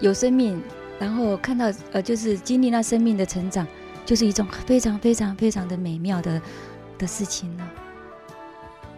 [0.00, 0.60] 有生命，
[0.98, 3.66] 然后看到呃，就是经历那生命的成长，
[4.04, 6.42] 就是一种非常非常非常的美妙的
[6.98, 7.70] 的事情了。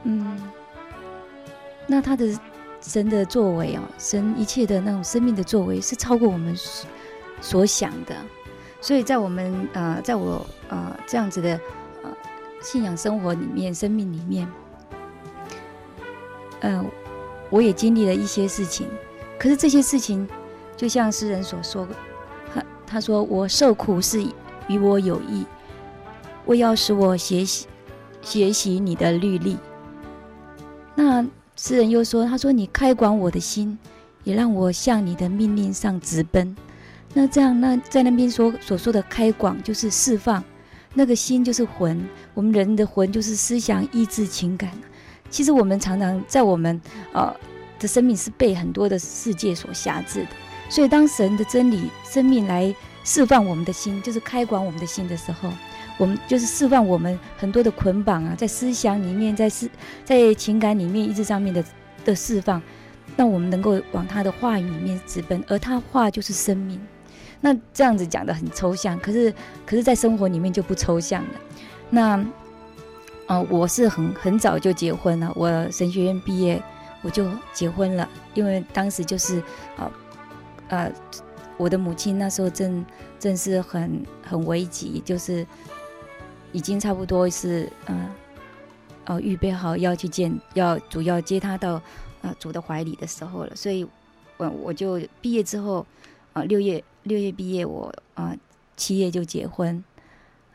[0.05, 0.39] 嗯，
[1.87, 2.27] 那他的。
[2.81, 6.57] 神的作为哦，神一切的那种生命的作为是超过我们
[7.41, 8.17] 所想的，
[8.81, 11.61] 所以在我们呃，在我呃这样子的
[12.03, 12.11] 呃
[12.63, 14.49] 信仰生活里面，生命里面，
[16.61, 16.85] 嗯、
[17.51, 18.87] 我也经历了一些事情，
[19.39, 20.27] 可是这些事情
[20.77, 21.87] 就像诗人所说，
[22.55, 24.23] 他他说我受苦是
[24.69, 25.45] 与我有益，
[26.47, 27.67] 为要使我学习
[28.23, 29.59] 学习你的律例，
[30.95, 31.27] 那。
[31.63, 33.79] 诗人又说：“他说你开广我的心，
[34.25, 36.57] 也让我向你的命令上直奔。
[37.13, 40.43] 那这样，那在那边所所说的开广，就是释放。
[40.95, 44.71] 那个心就是魂，我们人的魂就是思想、意志、情感。
[45.29, 46.81] 其实我们常常在我们
[47.13, 47.31] 呃
[47.79, 50.29] 的生命是被很多的世界所辖制的。
[50.71, 52.75] 所以，当神的真理、生命来
[53.05, 55.51] 释放我们的心，就是开广我们的心的时候。”
[56.01, 59.69] 我们就是释放我们很多的捆绑啊，在思想里面，在思
[60.03, 61.63] 在情感里面，意志上面的
[62.07, 62.61] 的释放，
[63.19, 66.81] 让我们能够往他的话语里面直奔，而他话就是生命。
[67.43, 69.31] 那这样子讲得很抽象，可是
[69.67, 71.31] 可是在生活里面就不抽象了。
[71.91, 72.17] 那，
[73.27, 76.63] 啊、呃，我是很很早就结婚了，我神学院毕业
[77.03, 79.39] 我就结婚了，因为当时就是
[79.77, 79.93] 啊
[80.69, 80.93] 呃，呃，
[81.59, 82.83] 我的母亲那时候正
[83.19, 85.47] 正是很很危急，就是。
[86.53, 88.09] 已经差不多是嗯
[89.07, 91.81] 哦预备好要去见要主要接他到
[92.23, 93.87] 啊主的怀里的时候了，所以
[94.37, 95.87] 我我就毕业之后
[96.33, 98.37] 啊六月六月毕业我啊
[98.77, 99.83] 七月就结婚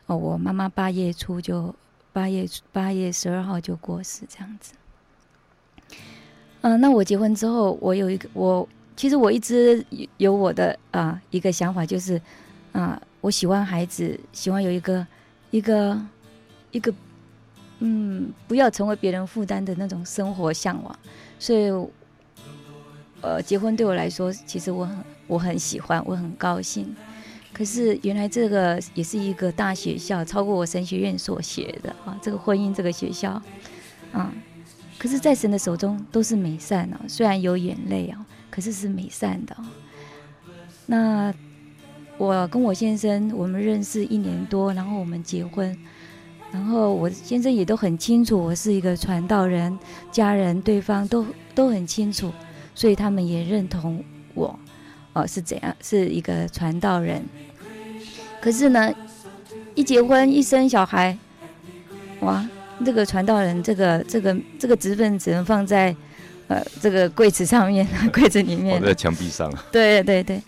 [0.06, 1.74] 哦我妈妈八月初就
[2.12, 4.74] 八月八月十二号就过世这样子，
[6.62, 9.84] 嗯、那我结婚之后我有一个我其实我一直
[10.18, 12.20] 有我的啊一个想法就是
[12.72, 15.06] 啊我喜欢孩子喜欢有一个。
[15.50, 16.00] 一个
[16.70, 16.92] 一个
[17.78, 20.98] 嗯，不要成为别人负担的那种生活向往。
[21.38, 21.70] 所以，
[23.20, 26.94] 呃，结婚对我来说，其实我很我很喜欢，我很高兴。
[27.52, 33.42] 可是原来这个也是一个大学校，超过我神学院所学的啊，这个婚姻这个学校，
[34.12, 34.32] 啊，
[34.98, 39.56] 可是，在神的手中都是美善啊，虽然有眼泪啊，可是是美善的。
[40.84, 41.32] 那
[42.18, 45.76] 我跟我先生，我们认识一年多，然后我们结婚，
[46.50, 49.78] 然后我先生也都很清楚我是一个传道人，
[50.10, 52.32] 家人对方都都很清楚，
[52.74, 54.02] 所以他们也认同
[54.34, 54.58] 我，
[55.12, 57.22] 哦，是怎样，是一个传道人。
[58.40, 58.90] 可是呢，
[59.74, 61.16] 一结婚一生小孩，
[62.20, 62.48] 哇，
[62.82, 65.94] 这个传道人，这个这个这个职分只能放在
[66.48, 69.52] 呃这个柜子上面， 柜子里面，放在墙壁上。
[69.70, 70.40] 对对对。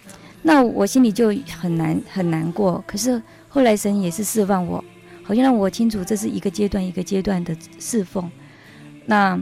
[0.48, 1.28] 那我心里就
[1.60, 4.82] 很难很难过，可是后来神也是释放我，
[5.22, 8.30] 好像让我清楚这是一个阶段一个阶段的侍奉。
[9.04, 9.38] 那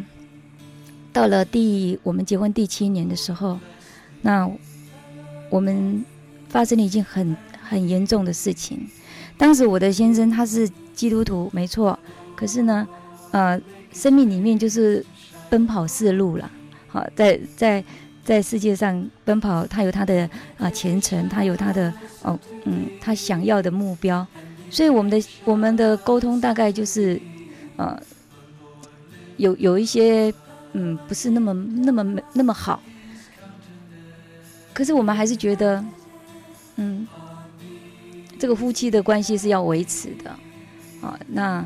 [1.13, 3.57] 到了第我们结婚第七年的时候，
[4.21, 4.51] 那
[5.49, 6.05] 我们
[6.49, 8.89] 发生了一件很很严重的事情。
[9.39, 11.97] 当时我的先生他是基督徒，没错，
[12.35, 12.89] 可是呢，
[13.31, 13.61] 呃，
[13.93, 15.07] 生命里面就是
[15.49, 16.51] 奔跑四路了，
[16.89, 17.85] 好，在在。
[18.27, 24.27] 在世界上奔跑，他有他的啊前程，他有他的哦嗯，他想要的目标，
[24.69, 27.21] 所以我们的我们的沟通大概就是，
[27.77, 27.97] 呃，
[29.37, 30.35] 有有一些
[30.73, 32.83] 嗯不是那么那么那么好，
[34.75, 35.85] 可是我们还是觉得，
[36.75, 37.07] 嗯，
[38.41, 40.31] 这个夫妻的关系是要维持的，
[41.01, 41.65] 啊，那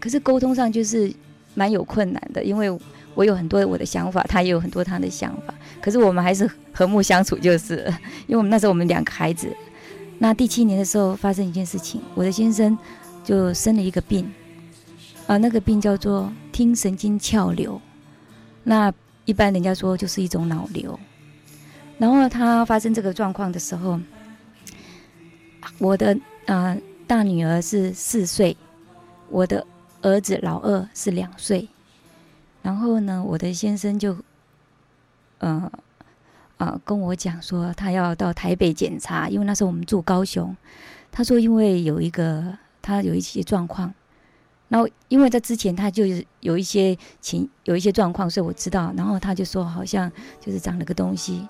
[0.00, 1.12] 可是沟通上就是
[1.54, 2.76] 蛮有困难的，因为。
[3.18, 5.52] 我有很多我的想法，他也有很多他的想法，
[5.82, 7.92] 可是我们还是和睦相处，就是
[8.28, 9.48] 因为我们那时候我们两个孩子，
[10.20, 12.78] 那第七年的时候发生一件事情，我的先生
[13.24, 14.32] 就生了一个病，
[15.26, 17.80] 啊，那个病叫做听神经鞘瘤，
[18.62, 18.94] 那
[19.24, 20.96] 一般人家说就是一种脑瘤，
[21.98, 23.98] 然后他发生这个状况的时候，
[25.78, 26.12] 我的
[26.46, 28.56] 啊、呃、大女儿是四岁，
[29.28, 29.66] 我的
[30.02, 31.68] 儿子老二是两岁。
[32.68, 34.14] 然后呢，我的先生就，
[35.38, 35.72] 呃，
[36.58, 40.54] 啊，跟我讲说，他要到台北检查，因为那时候我们住高雄。
[41.10, 43.94] 他说，因为有一个他有一些状况，
[44.68, 46.04] 然后因为在之前他就
[46.40, 48.92] 有一些情有一些状况，所以我知道。
[48.94, 51.48] 然后他就说，好像就是长了个东西。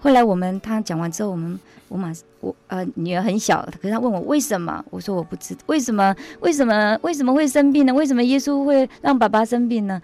[0.00, 7.92] 后来我们他讲完之后，我们我马我呃女儿很小，可是他问我为什么，我说我不知道为什么为什么为什么会生病呢？
[7.92, 10.00] 为什么耶稣会让爸爸生病呢？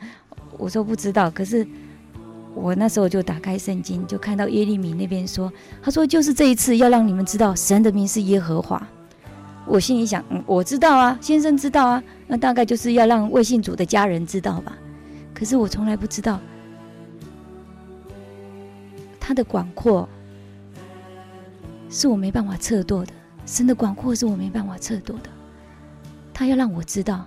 [0.59, 1.30] 我说不知道。
[1.30, 1.66] 可是
[2.55, 8.84] 我那时候就打开圣经，就看到耶利米那边说，他说就是这一次要让你们知道神的名是耶和华。
[9.66, 14.76] 我心里想，我知道啊，先生知道啊，那大概就是要让未信主的家人知道吧。
[15.32, 16.40] 可是我从来不知道。
[19.27, 20.07] 他的广阔
[21.89, 23.12] 是我没办法测度的，
[23.47, 25.31] 神的广阔是我没办法测度的。
[26.35, 27.25] 他要让我知道，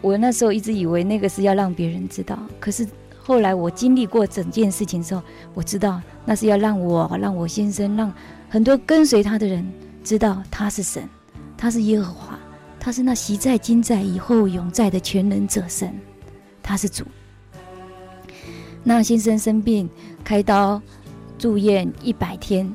[0.00, 2.86] 我那时候一直以为那个是要让别人知道，可是
[3.20, 5.22] 后来我经历过整件事情之后，
[5.52, 8.14] 我知道那是要让我、让我先生、让
[8.48, 9.68] 很多跟随他的人
[10.04, 11.08] 知道他是神，
[11.56, 12.38] 他是耶和华，
[12.78, 15.92] 他是那昔在、今在、以后永在的全能者神，
[16.62, 17.04] 他是主。
[18.86, 19.88] 那先生生病，
[20.22, 20.80] 开刀
[21.38, 22.70] 住院一百天，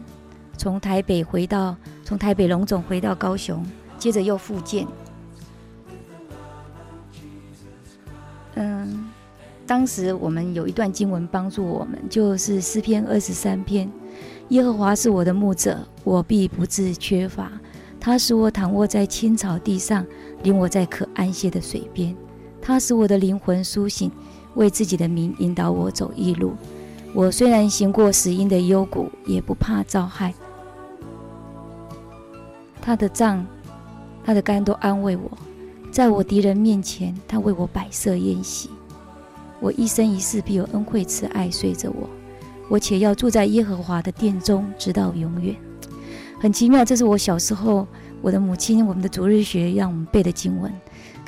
[0.57, 3.63] 从台北回到从台北龙总回到高雄，
[3.99, 4.87] 接着又复健。
[8.55, 9.07] 嗯，
[9.67, 13.87] 当时我们有一段经文帮助我们，就是诗篇二十三篇：
[14.47, 17.51] 耶和华是我的牧者，我必不致缺乏。
[17.99, 20.03] 他使我躺卧在青草地上，
[20.41, 22.15] 领我在可安歇的水边。
[22.59, 24.11] 他使我的灵魂苏醒。
[24.55, 26.53] 为自己的名引导我走义路，
[27.13, 30.33] 我虽然行过死荫的幽谷，也不怕遭害。
[32.81, 33.45] 他的杖、
[34.23, 35.31] 他的肝都安慰我，
[35.91, 38.69] 在我敌人面前，他为我摆设宴席。
[39.59, 42.09] 我一生一世必有恩惠慈爱随着我，
[42.69, 45.55] 我且要住在耶和华的殿中，直到永远。
[46.39, 47.85] 很奇妙，这是我小时候
[48.21, 50.71] 我的母亲、我们的逐日学让我们背的经文。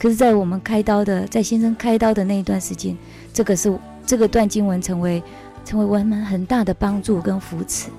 [0.02, 2.98] 可是，在我们开刀的，在先生开刀的那一段时间。
[3.32, 3.72] 这个是
[4.04, 5.22] 这个段经文成为
[5.64, 7.92] 成为我们很大的帮助跟扶持，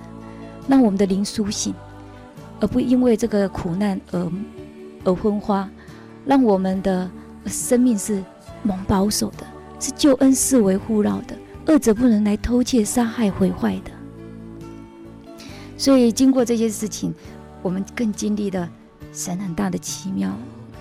[0.66, 1.72] 让我们的灵苏醒，
[2.58, 4.32] 而不因为这个苦难而
[5.04, 5.70] 而昏花，
[6.26, 7.08] 让我们的
[7.46, 8.20] 生命是
[8.64, 9.46] 蒙保守的，
[9.78, 11.36] 是救恩四围护绕的，
[11.66, 13.92] 恶者不能来偷窃、杀害、毁坏的。
[15.78, 17.14] 所以经过这些事情，
[17.62, 18.68] 我们更经历了
[19.12, 20.36] 神很大的奇妙。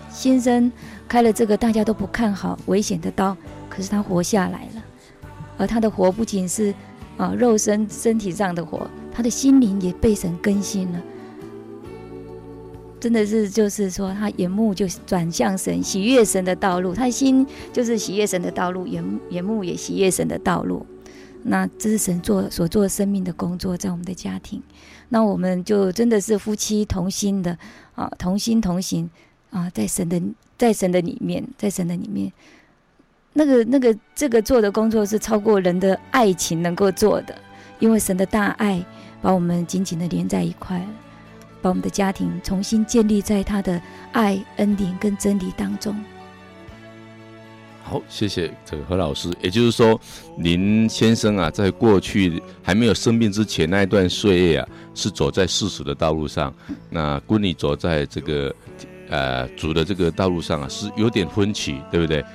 [0.09, 0.69] 先生
[1.11, 3.35] 开了这个大家都不看好、危险的刀，
[3.67, 4.83] 可是他活下来了。
[5.57, 6.73] 而他的活不仅是
[7.17, 11.01] 啊肉身身体上的活，他的心灵也被神更新了。
[12.97, 20.85] 真的是就是说，他眼目就转向神，喜悦神的道路；他心就是喜悦神的道路，眼眼目也喜悦神的道路。
[21.43, 24.63] 那这是神做所做生命的工作，在我们的家庭。
[25.09, 27.57] 那我们就真的是夫妻同心的
[27.95, 29.09] 啊，同心同行。
[29.49, 30.17] 啊，在神的
[30.61, 32.31] 在神的里面，在神的里面，
[33.33, 37.35] 那个那个这个做的工作是超过人的爱情能够做的，
[37.79, 38.85] 因为神的大爱
[39.23, 40.79] 把我们紧紧的连在一块，
[41.63, 43.81] 把我们的家庭重新建立在他的
[44.11, 45.99] 爱、恩典跟真理当中。
[47.81, 49.33] 好，谢谢这个何老师。
[49.41, 49.99] 也就是说，
[50.37, 56.53] 林先生啊，在过去还没有生病之前那一段岁月啊，是走在世俗的道路上，
[56.91, 58.53] 那闺女走在这个。
[59.11, 62.25] 呃，主的这个道路上啊，是有点分歧，对不对？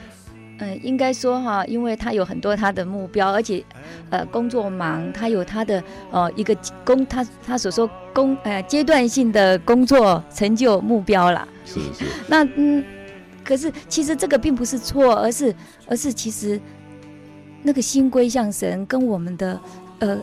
[0.59, 3.65] 嗯、呃，应该说哈，因为他有很多他的目标，而且
[4.11, 11.49] 呃工作忙，他有他的呃一个工，他他所说工呃阶段性的工作成就目标啦。
[11.65, 12.05] 是是。
[12.29, 12.85] 那嗯，
[13.43, 15.55] 可是其实这个并不是错，而是
[15.89, 16.61] 而是其实
[17.63, 19.61] 那个心归向神，跟我们的
[19.99, 20.19] 呃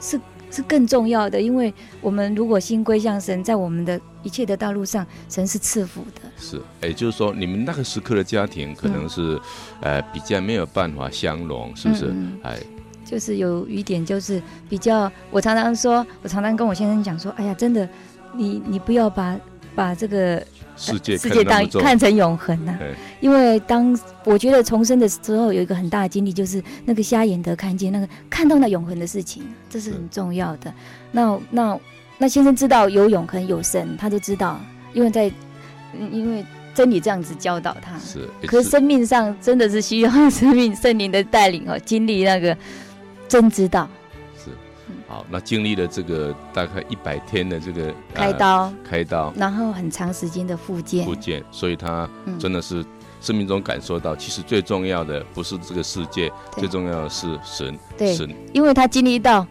[0.00, 0.20] 是。
[0.52, 6.20] 是更重要的，因为我们如果心归向神，在我们的一切的道路上，神是赐福的。
[6.38, 9.40] 是，也就是说，你们那个时刻的家庭可能是，
[9.80, 12.14] 嗯、呃，比较没有办法相容，是不是？
[12.42, 17.88] 哎、嗯，就是有一点，就是比较，我常常说，我常常跟我先生讲说，哎呀，真的，
[18.34, 19.38] 你你不要把
[19.74, 20.42] 把这个。
[20.76, 22.80] 世界世界当看成永恒呐、啊，
[23.20, 23.94] 因为当
[24.24, 30.72] 我觉得重生的时候，有一个很大的经历，就是那个瞎眼得看见，那个看到那永恒的事情，这是很重要的。
[31.12, 31.78] 那那
[32.20, 34.60] 那先生知道游泳很有神，他就知道，
[34.92, 35.32] 因为在
[36.12, 36.44] 因为
[36.74, 37.98] 真理这样子教导他。
[37.98, 42.54] 是，可是生命上真的是需要生命圣灵的带领哦，经历那个
[43.26, 43.88] 真知道。
[44.36, 44.50] 是。
[45.08, 52.06] 好，那经历了这个大概一百天的这个开刀，呃、开刀，然后很长时间的复健，复健，所以他
[52.38, 52.84] 真的是
[53.22, 59.46] 生命中感受到，其实最重要的不是这个世界，最重要的是神，对，神，因为他经历到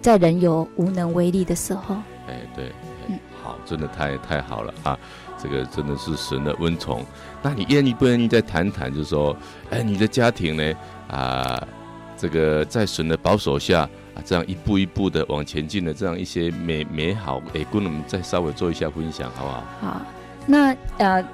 [0.00, 1.96] 在人有无能为力的时候，
[2.28, 2.72] 哎，对，
[3.08, 4.98] 哎，好，真的太太好了啊，
[5.42, 7.04] 这个真的是神的恩宠。
[7.42, 9.36] 那你愿意不愿意再谈谈，就是说，
[9.70, 10.74] 哎，你的家庭呢？
[11.08, 11.62] 啊，
[12.16, 13.80] 这个在神的保守下
[14.14, 14.22] 啊。
[14.24, 19.64] 这样一步一步的往前进的这样一些美美好，哎，姑娘们再稍微做一下分享，好不好？
[19.80, 20.00] 好，
[20.46, 21.24] 那呃，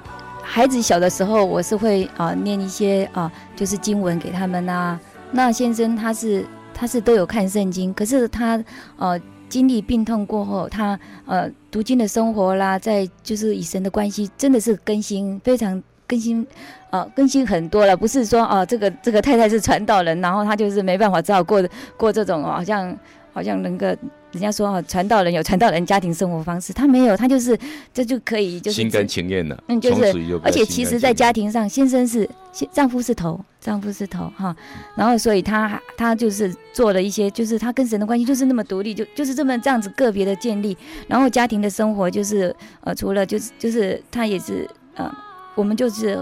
[0.41, 4.99] 孩子小的时候，我是会啊、呃、念一些啊、呃，就是经文给他们啊。
[5.31, 6.45] 那先生他是
[6.75, 8.63] 他是都有看圣经，可是他
[8.97, 9.19] 呃
[9.49, 15.81] 经历病痛过后，他呃读经的生活啦，在就是与神的关系真的是更新非常。
[16.07, 16.45] 更新，
[16.91, 21.67] 呃，更新很多了，不是说哦、呃，这个这个太太是传道人，然后他就是没办法，只好过
[21.97, 22.95] 过这种好像
[23.33, 23.87] 好像能够
[24.35, 27.57] 人家说哦，传道人有传道人家庭生活方式，他没有，他就是
[27.93, 30.13] 这就可以就是心甘情愿的，嗯，就是，
[30.43, 32.29] 而且其实在家庭上，先生是
[32.71, 34.55] 丈夫是头，丈夫是头哈，
[34.95, 40.77] 然后所以他他就是做了一些，就是他跟神的关系就是那么独立，就就是这么这样子个别的建立，
[41.07, 45.11] 然后家庭的生活就是呃，除了就是就是他也是呃。
[45.57, 46.21] 我们就是，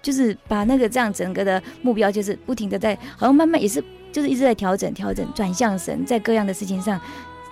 [0.00, 7.00] 就是把那个这样整个的目标，就是不停的在，好像慢慢也是，就是一直在调整、调整，转向神，在各样的事情上，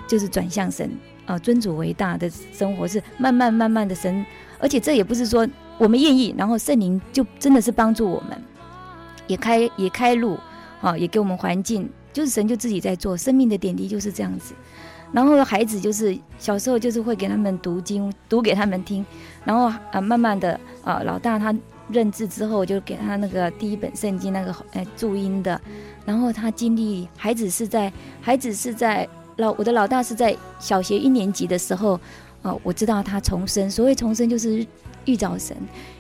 [0.06, 0.90] 就是转向神
[1.24, 4.24] 啊，尊主为大的生活是慢慢慢慢的神，
[4.58, 5.48] 而且这也不是说
[5.78, 8.40] 我们愿意，然后圣灵就真的是帮助我们，
[9.26, 10.38] 也开也开路
[10.80, 14.54] 啊，也给我们环境，就是神就自己在做，生命的点滴就是这样子。
[15.12, 19.04] 然后孩子就是小时候就是会给他们读经，读给他们听，
[19.44, 21.52] 然后啊慢慢的啊老大他
[21.92, 25.60] 认字之后我就给他那个第一本圣经那个呃注音的，
[26.04, 31.98] 然后他经历孩子是在孩子是在老我的老大是在小学一年级的时候，
[32.42, 34.66] 啊我知道他重生，所谓重生就是
[35.04, 35.56] 遇着神，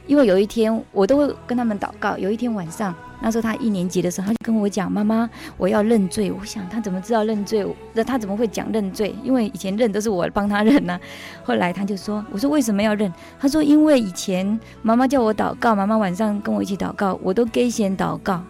[0.06, 2.94] 因为有一天我都会跟他们祷告，有一天晚上。
[3.22, 5.28] 那时候他一年级的时候，他就跟我讲：“妈妈，
[5.58, 7.66] 我要认罪。”我想他怎么知道认罪？
[7.92, 9.14] 那他怎么会讲认罪？
[9.22, 10.98] 因为以前认都是我帮他认呢、
[11.44, 18.42] 后来他就说：“我说为什么要认？”他说：“因为以前妈妈叫我祷告，妈妈晚上跟我一起祷告，我都给先祷告。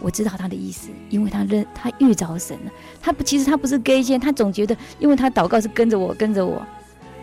[0.00, 2.72] 我知道他的意思，因为他认他遇着神了。
[3.02, 6.64] 他不，其实他不是给先，他总觉得，因为他祷告是跟着我，跟着我。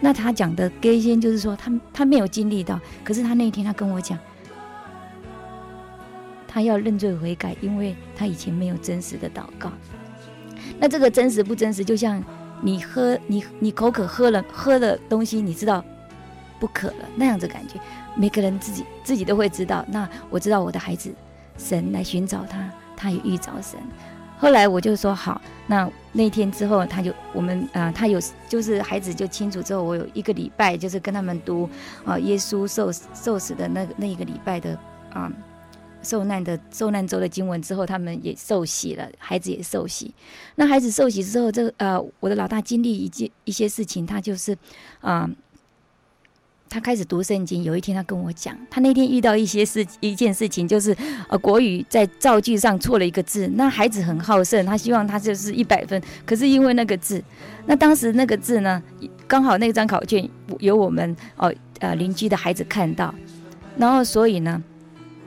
[0.04, 2.78] 那他讲的给先就是说，他他没有经历到。
[3.06, 4.20] 可是他那一天他跟我讲。”
[6.46, 9.72] 他要认罪悔改，因为他以前没有真实的祷告。
[10.78, 12.22] 那这个真实不真实，就像
[12.62, 15.84] 你喝你你口渴喝了喝了东西，你知道
[16.60, 17.80] 不渴了那样子感觉。
[18.16, 19.86] 每个人自己自己都会知道。
[19.88, 21.12] 那我知道我的孩子，
[21.58, 23.80] 神来寻找他，他也遇着神。
[24.38, 31.68] 后来我就说好，那那天之后，他就我们啊、他有就是孩子就清楚之后，我有一个礼拜就是跟他们读
[32.06, 34.78] 啊、耶稣受受死的那个那一个礼拜的
[35.12, 35.32] 啊、
[36.04, 40.14] 受难的受难周的经文之后，他们也受洗了，孩子也受洗。
[40.56, 44.58] 那孩子受洗之后，这个呃，我的老大经历一件一些事情，他就是
[45.02, 45.30] 啊。
[46.70, 47.64] 他开始读圣经。
[47.64, 50.96] 有一天，他跟我讲，他那天遇到一些事，一件事情就是，
[51.28, 53.48] 呃，国语在造句上错了一个字。
[53.56, 57.24] 那孩子很好胜，他希望他就是一百分，可是因为那个字，
[57.66, 58.82] 那当时那个字呢，
[59.28, 60.28] 刚好那张考卷
[60.60, 63.14] 有我们哦呃邻居的孩子看到，
[63.78, 64.64] 然后所以呢。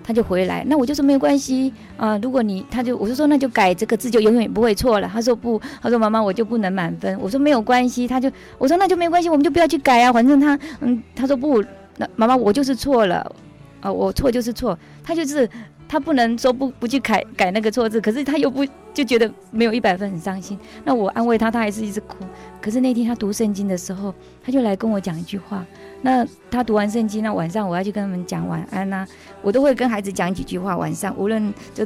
[0.07, 5.11] 他就回来，那我就说没有关系啊、如果你，他就我就说那就改这个字，就永远不会错了。
[5.13, 7.19] 他说不，他说妈妈我就不能满分。
[7.21, 10.13] 我说没有关系，他就我说那就没关系，我们就不要去改啊。
[10.13, 11.61] 反正他嗯，他说不，
[11.97, 13.35] 那妈妈我就是错了
[13.81, 14.79] 啊、我错就是错。
[15.03, 15.49] 他就是
[15.89, 20.57] 他不能说不不去改改那个错字，可是他又不就觉得没有一百分很伤心。
[20.85, 22.17] 那我安慰他，他还是一直哭。
[22.61, 25.67] 可是那天他读圣经的时候，他就来跟我讲一句话。
[26.07, 29.05] 那他读完圣经，那晚上我要去跟他们讲晚安呐、
[29.43, 30.77] 我都会跟孩子讲几句话。
[30.77, 31.85] 晚上无论就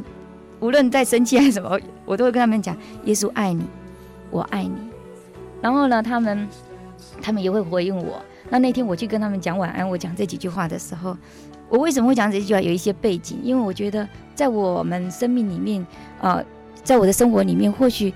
[0.59, 3.65] 无论在生气还是什么，我都会跟他们讲：耶稣爱你，
[4.29, 4.75] 我爱你。
[5.59, 6.47] 然后呢，他们
[7.19, 8.21] 他们也会回应我。
[8.47, 11.17] 那那天我去跟他们讲晚安，我讲这几句话的时候，
[11.67, 12.61] 我为什么会讲这句话？
[12.61, 15.83] 有一些背景，因为我觉得在我们生命里面，
[16.21, 16.45] 呃，
[16.83, 18.13] 在我的生活里面，或许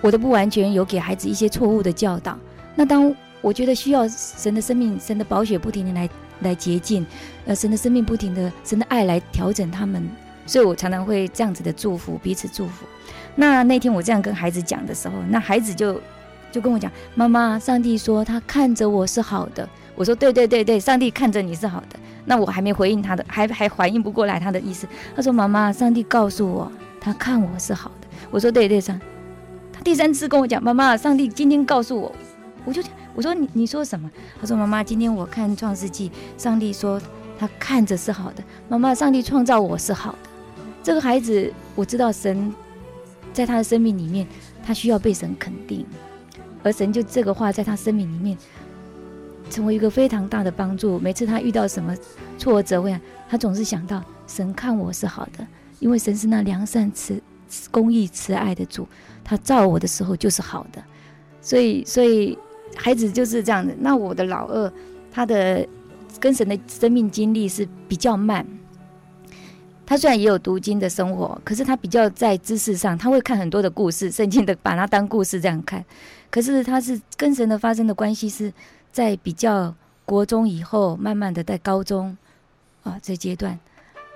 [0.00, 2.38] 我都不完全有给孩子一些错误的教导。
[2.74, 6.08] 那当我觉得需要神的生命，神的宝血不停的来
[6.40, 7.04] 来洁净，
[7.44, 10.08] 呃，神的生命不停的，神的爱来调整他们，
[10.46, 12.86] 所以我常常会这样子的祝福彼此祝福。
[13.34, 16.00] 那那天我这样跟孩子讲的时候，那孩子就
[16.50, 24.86] 就跟我讲：“妈妈，上帝说他看着我是好的。”我说：“对对对对，上帝看着你是好的。”那我还没回应他的，还还反应不过来他的意思。
[25.16, 26.70] 他说：“妈妈，上帝告诉我
[27.00, 29.00] 他看我是好的。”我说：“对对上。”
[29.72, 32.14] 他第三次跟我讲：“妈妈，上帝今天告诉我。”
[32.64, 32.92] 我就讲。
[33.14, 34.10] 我说你你说什么？
[34.40, 37.00] 他说妈妈，今天我看创世纪，上帝说
[37.38, 38.42] 他看着是好的。
[38.68, 40.30] 妈妈，上帝创造我是好的。
[40.82, 42.52] 这个孩子我知道神
[43.32, 44.26] 在他的生命里面，
[44.64, 45.86] 他需要被神肯定，
[46.62, 48.36] 而神就这个话在他生命里面
[49.50, 50.98] 成为一个非常大的帮助。
[50.98, 51.94] 每次他遇到什么
[52.38, 52.98] 挫折，会
[53.28, 55.46] 他总是想到神看我是好的，
[55.80, 57.20] 因为神是那良善慈
[57.70, 58.88] 公义慈爱的主，
[59.22, 60.82] 他造我的时候就是好的。
[61.42, 62.38] 所以所以。
[62.76, 63.74] 孩子就是这样的。
[63.78, 64.72] 那我的老二，
[65.10, 65.66] 他的
[66.18, 68.46] 跟神的生命经历是比较慢。
[69.84, 75.84] 他虽然也有读经的生活，可是他比较在知识上，他会看很多的故事，圣经的把它当故事这样看。
[76.30, 78.50] 可是他是跟神的发生的关系是
[78.90, 79.74] 在比较
[80.06, 82.16] 国中以后，慢慢的在高中
[82.84, 83.58] 啊这阶段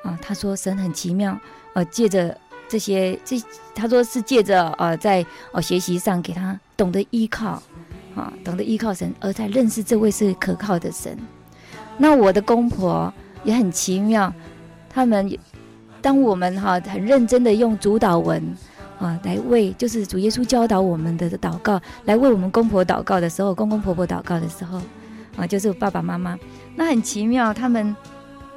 [0.02, 1.38] 啊，他说神很奇妙，
[1.74, 2.38] 啊，借着
[2.68, 3.36] 这些这，
[3.74, 7.62] 他说是借着呃在哦学习上给他懂得依靠。
[8.16, 11.16] 啊，懂得依靠神，而在认识这位是可靠的神。
[11.98, 13.12] 那我的公婆
[13.44, 14.32] 也很奇妙，
[14.88, 15.30] 他们
[16.00, 18.42] 当我们哈很认真的用主祷文
[18.98, 24.80] 啊来为，就是主耶稣教导我们的祷告，来为我们公婆祷告的时候，公公婆婆祷告的时候，
[25.36, 26.38] 啊，就是爸爸妈妈，
[26.74, 27.94] 那很奇妙，他们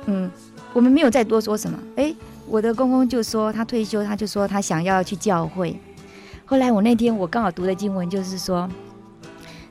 [0.06, 0.32] 嗯，
[0.72, 1.78] 我们没有再多说什么。
[1.98, 2.16] 诶，
[2.48, 5.78] 我的公公就说他退休，他就说他想要去教会。
[6.46, 8.70] 后来我那天我刚好读的经文就是说。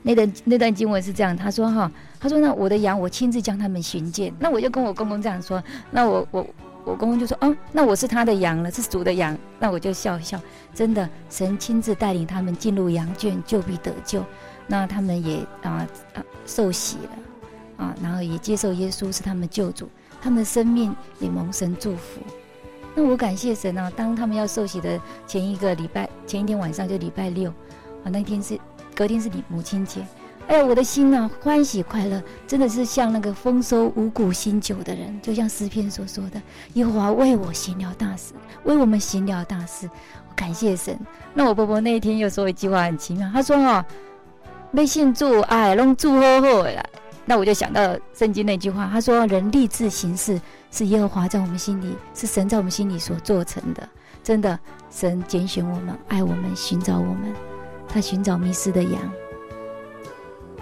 [0.03, 1.91] 那段那段经文是这样，他说哈，
[2.21, 6.47] 他说那我的羊我亲自将他们寻见，那我就跟我公公这样说，那我我
[6.85, 10.41] 我公公就说，哦，那我是他的羊了，是主的羊，那我就笑一笑，
[10.73, 14.25] 真的，神亲自带领他们进入羊圈，就必得救，
[14.67, 19.89] 那他们也啊啊受洗了，啊，然后也接受耶稣是他们救主，
[20.23, 22.21] 他们的生命也蒙神祝福，
[22.95, 28.59] 那我感谢神啊，当他们要受洗的前一个礼拜，前一天晚上就礼拜六，啊，那天是。
[28.99, 30.05] 隔天是你母亲节，
[30.49, 36.43] 哎呀，我的心呐，欢喜快乐，真的是像那个丰收五谷新酒的人，就像诗篇所说的，
[36.75, 38.33] 耶和华为我行了大事，
[38.65, 39.89] 为我们行了大事，
[40.29, 40.99] 我感谢神。
[41.33, 43.87] 那我婆婆那一天又说一句话很奇妙，她说哈，
[44.73, 46.85] 没信祝，哎，弄祝好好的。
[47.25, 50.41] 那我就想到圣经那句话，他说人立志行事，
[50.73, 53.89] 是耶和华在我们心里，是神在我们心里所做成的。
[54.25, 54.59] 真的，
[54.91, 57.48] 神拣选我们，爱我们，寻找我们。
[57.89, 59.01] 他寻找迷失的羊，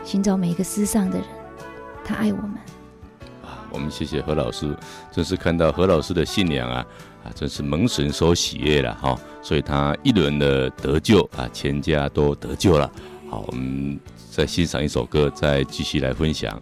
[0.05, 1.27] 寻找每一个失丧的人。
[2.05, 2.53] 他爱我们。
[3.43, 4.75] 啊，我们谢谢何老师，
[5.11, 6.87] 真是看到何老师的信仰啊
[7.25, 9.19] 啊，真是蒙神所喜悦了哈。
[9.43, 12.91] 所以他一轮的得救啊，全家都得救了。
[13.29, 13.99] 好，我们
[14.31, 16.61] 再欣赏一首歌，再继续来分享。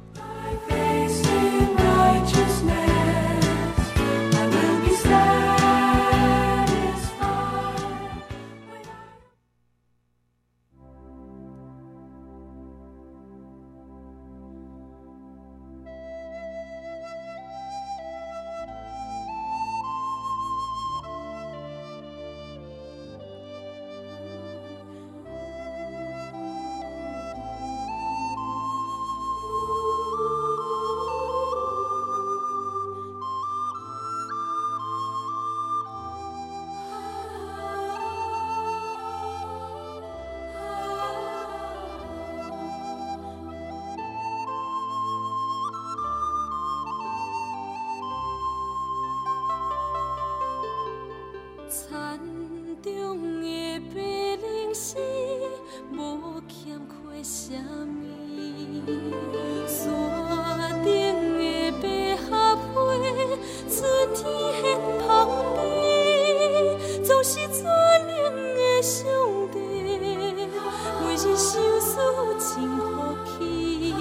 [71.16, 71.96] 就是相思
[72.40, 73.94] 真可气，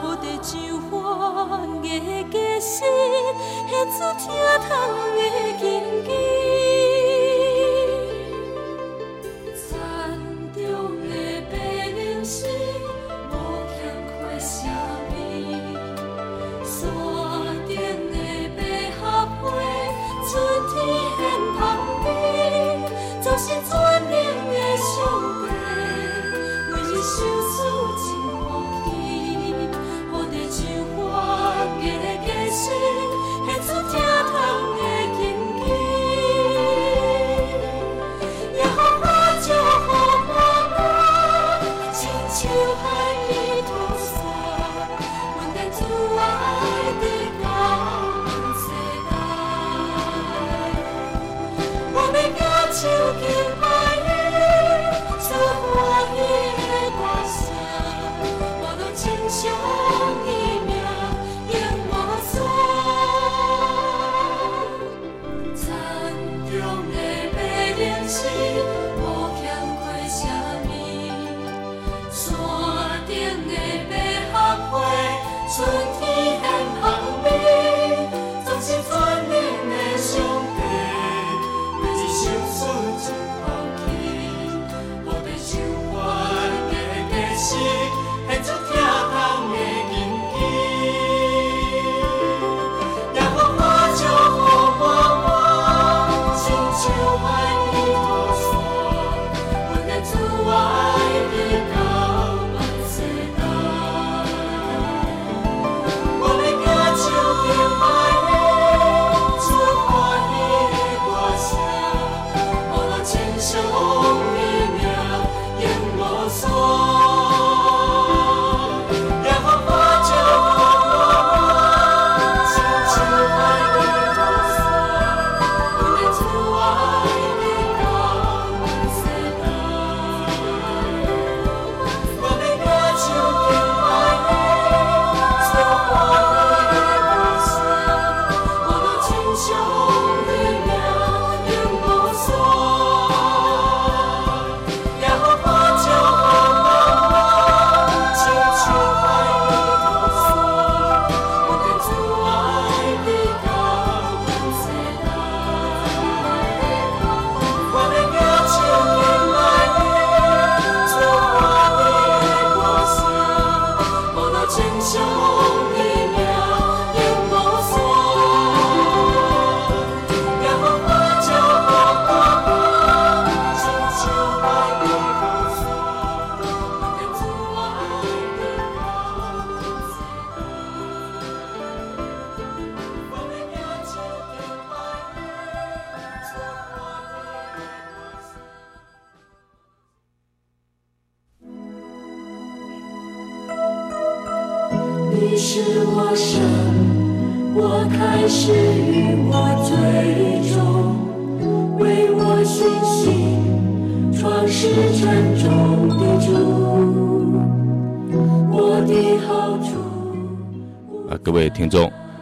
[0.00, 1.86] 好地旧欢的
[2.30, 2.86] 过去，写
[3.84, 4.24] 出疼
[4.66, 4.70] 痛
[5.14, 5.20] 的
[5.60, 5.62] 惊
[6.06, 6.31] 奇。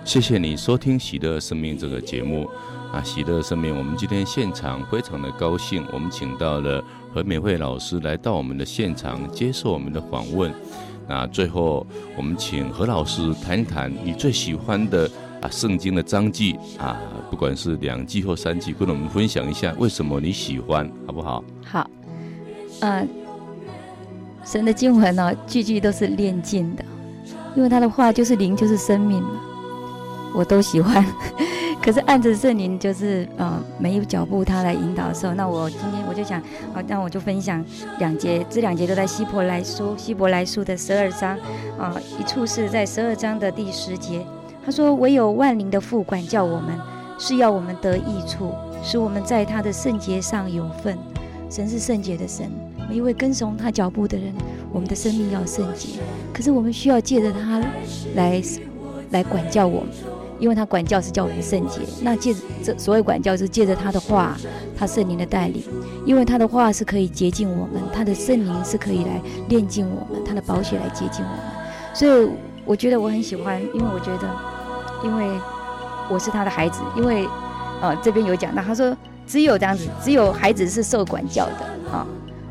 [0.05, 2.49] 谢谢你收听《喜乐生命》这个节目
[2.93, 6.83] 啊，《喜乐生命》，我们今天现场非常的高兴，我们请到了
[7.15, 10.53] 何美惠老师来到我们的现场接受我们的访问。
[11.07, 11.87] 那最后，
[12.17, 15.09] 我们请何老师谈一谈你最喜欢的
[15.41, 17.01] 啊圣经的章句啊，
[17.31, 21.45] 不管是两句或三句，跟我们分享一下为什么你喜欢，好不好？
[21.65, 21.89] 好，
[22.81, 23.07] 呃，
[24.45, 26.85] 神的经文呢，句句都是炼净的，
[27.55, 29.31] 因为他的话就是灵，就是生命嘛。
[30.35, 31.05] 我都喜欢，
[31.83, 36.41] 可是按着圣灵就是呃每一脚步他来引导的时候，那我今天我就想，
[36.73, 37.65] 好，那我就分享
[37.99, 41.37] 两节，这两节都在希伯来书，希伯来书的十二章，
[41.79, 44.25] 啊、一处是在十二章的第十节，
[44.65, 46.79] 他说：“唯有万灵的父管教我们，
[47.19, 48.53] 是要我们得益处，
[48.85, 50.97] 使我们在他的圣洁上有份。
[51.51, 52.49] 神是圣洁的神，
[52.91, 54.35] 每一位跟从他脚步的人，
[54.73, 56.01] 我们的生命要圣洁。
[56.35, 57.63] 可是我们需要借着他
[58.17, 58.43] 来
[59.13, 59.91] 来管教我们。”
[60.41, 64.35] 因为他管教是叫我们圣洁，那借着这所谓管教是借着他的话，
[64.75, 65.63] 他圣灵的带领，
[66.07, 69.21] 因为他的话是可以洁净我们，他的圣灵是可以来
[69.51, 72.31] 炼净我们，他的宝血来洁净我们，所以
[72.65, 74.35] 我觉得我很喜欢，因为我觉得，
[75.05, 75.39] 因为
[76.11, 77.29] 我是他的孩子，因为
[77.83, 82.07] 呃这边有讲到，他说只有这样子，只有孩子是受管教的啊，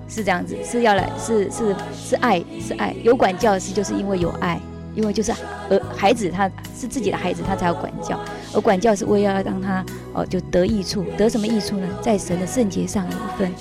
[0.09, 4.59] 是这样子，是要来是是是爱是爱，有管教是就是因为有爱。
[4.95, 5.31] 因为就是
[5.69, 8.19] 呃，孩子他是自己的孩子，他才要管教，
[8.53, 9.81] 而管教是为了要让他
[10.13, 11.87] 哦、呃、就得益处，得什么益处呢？
[12.01, 13.53] 在神的圣洁上有一份。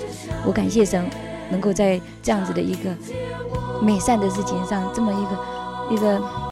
[0.45, 1.05] 我感谢神，
[1.51, 2.91] 能够在这样子的一个
[3.81, 6.21] 美善的事情上，这么一个一个。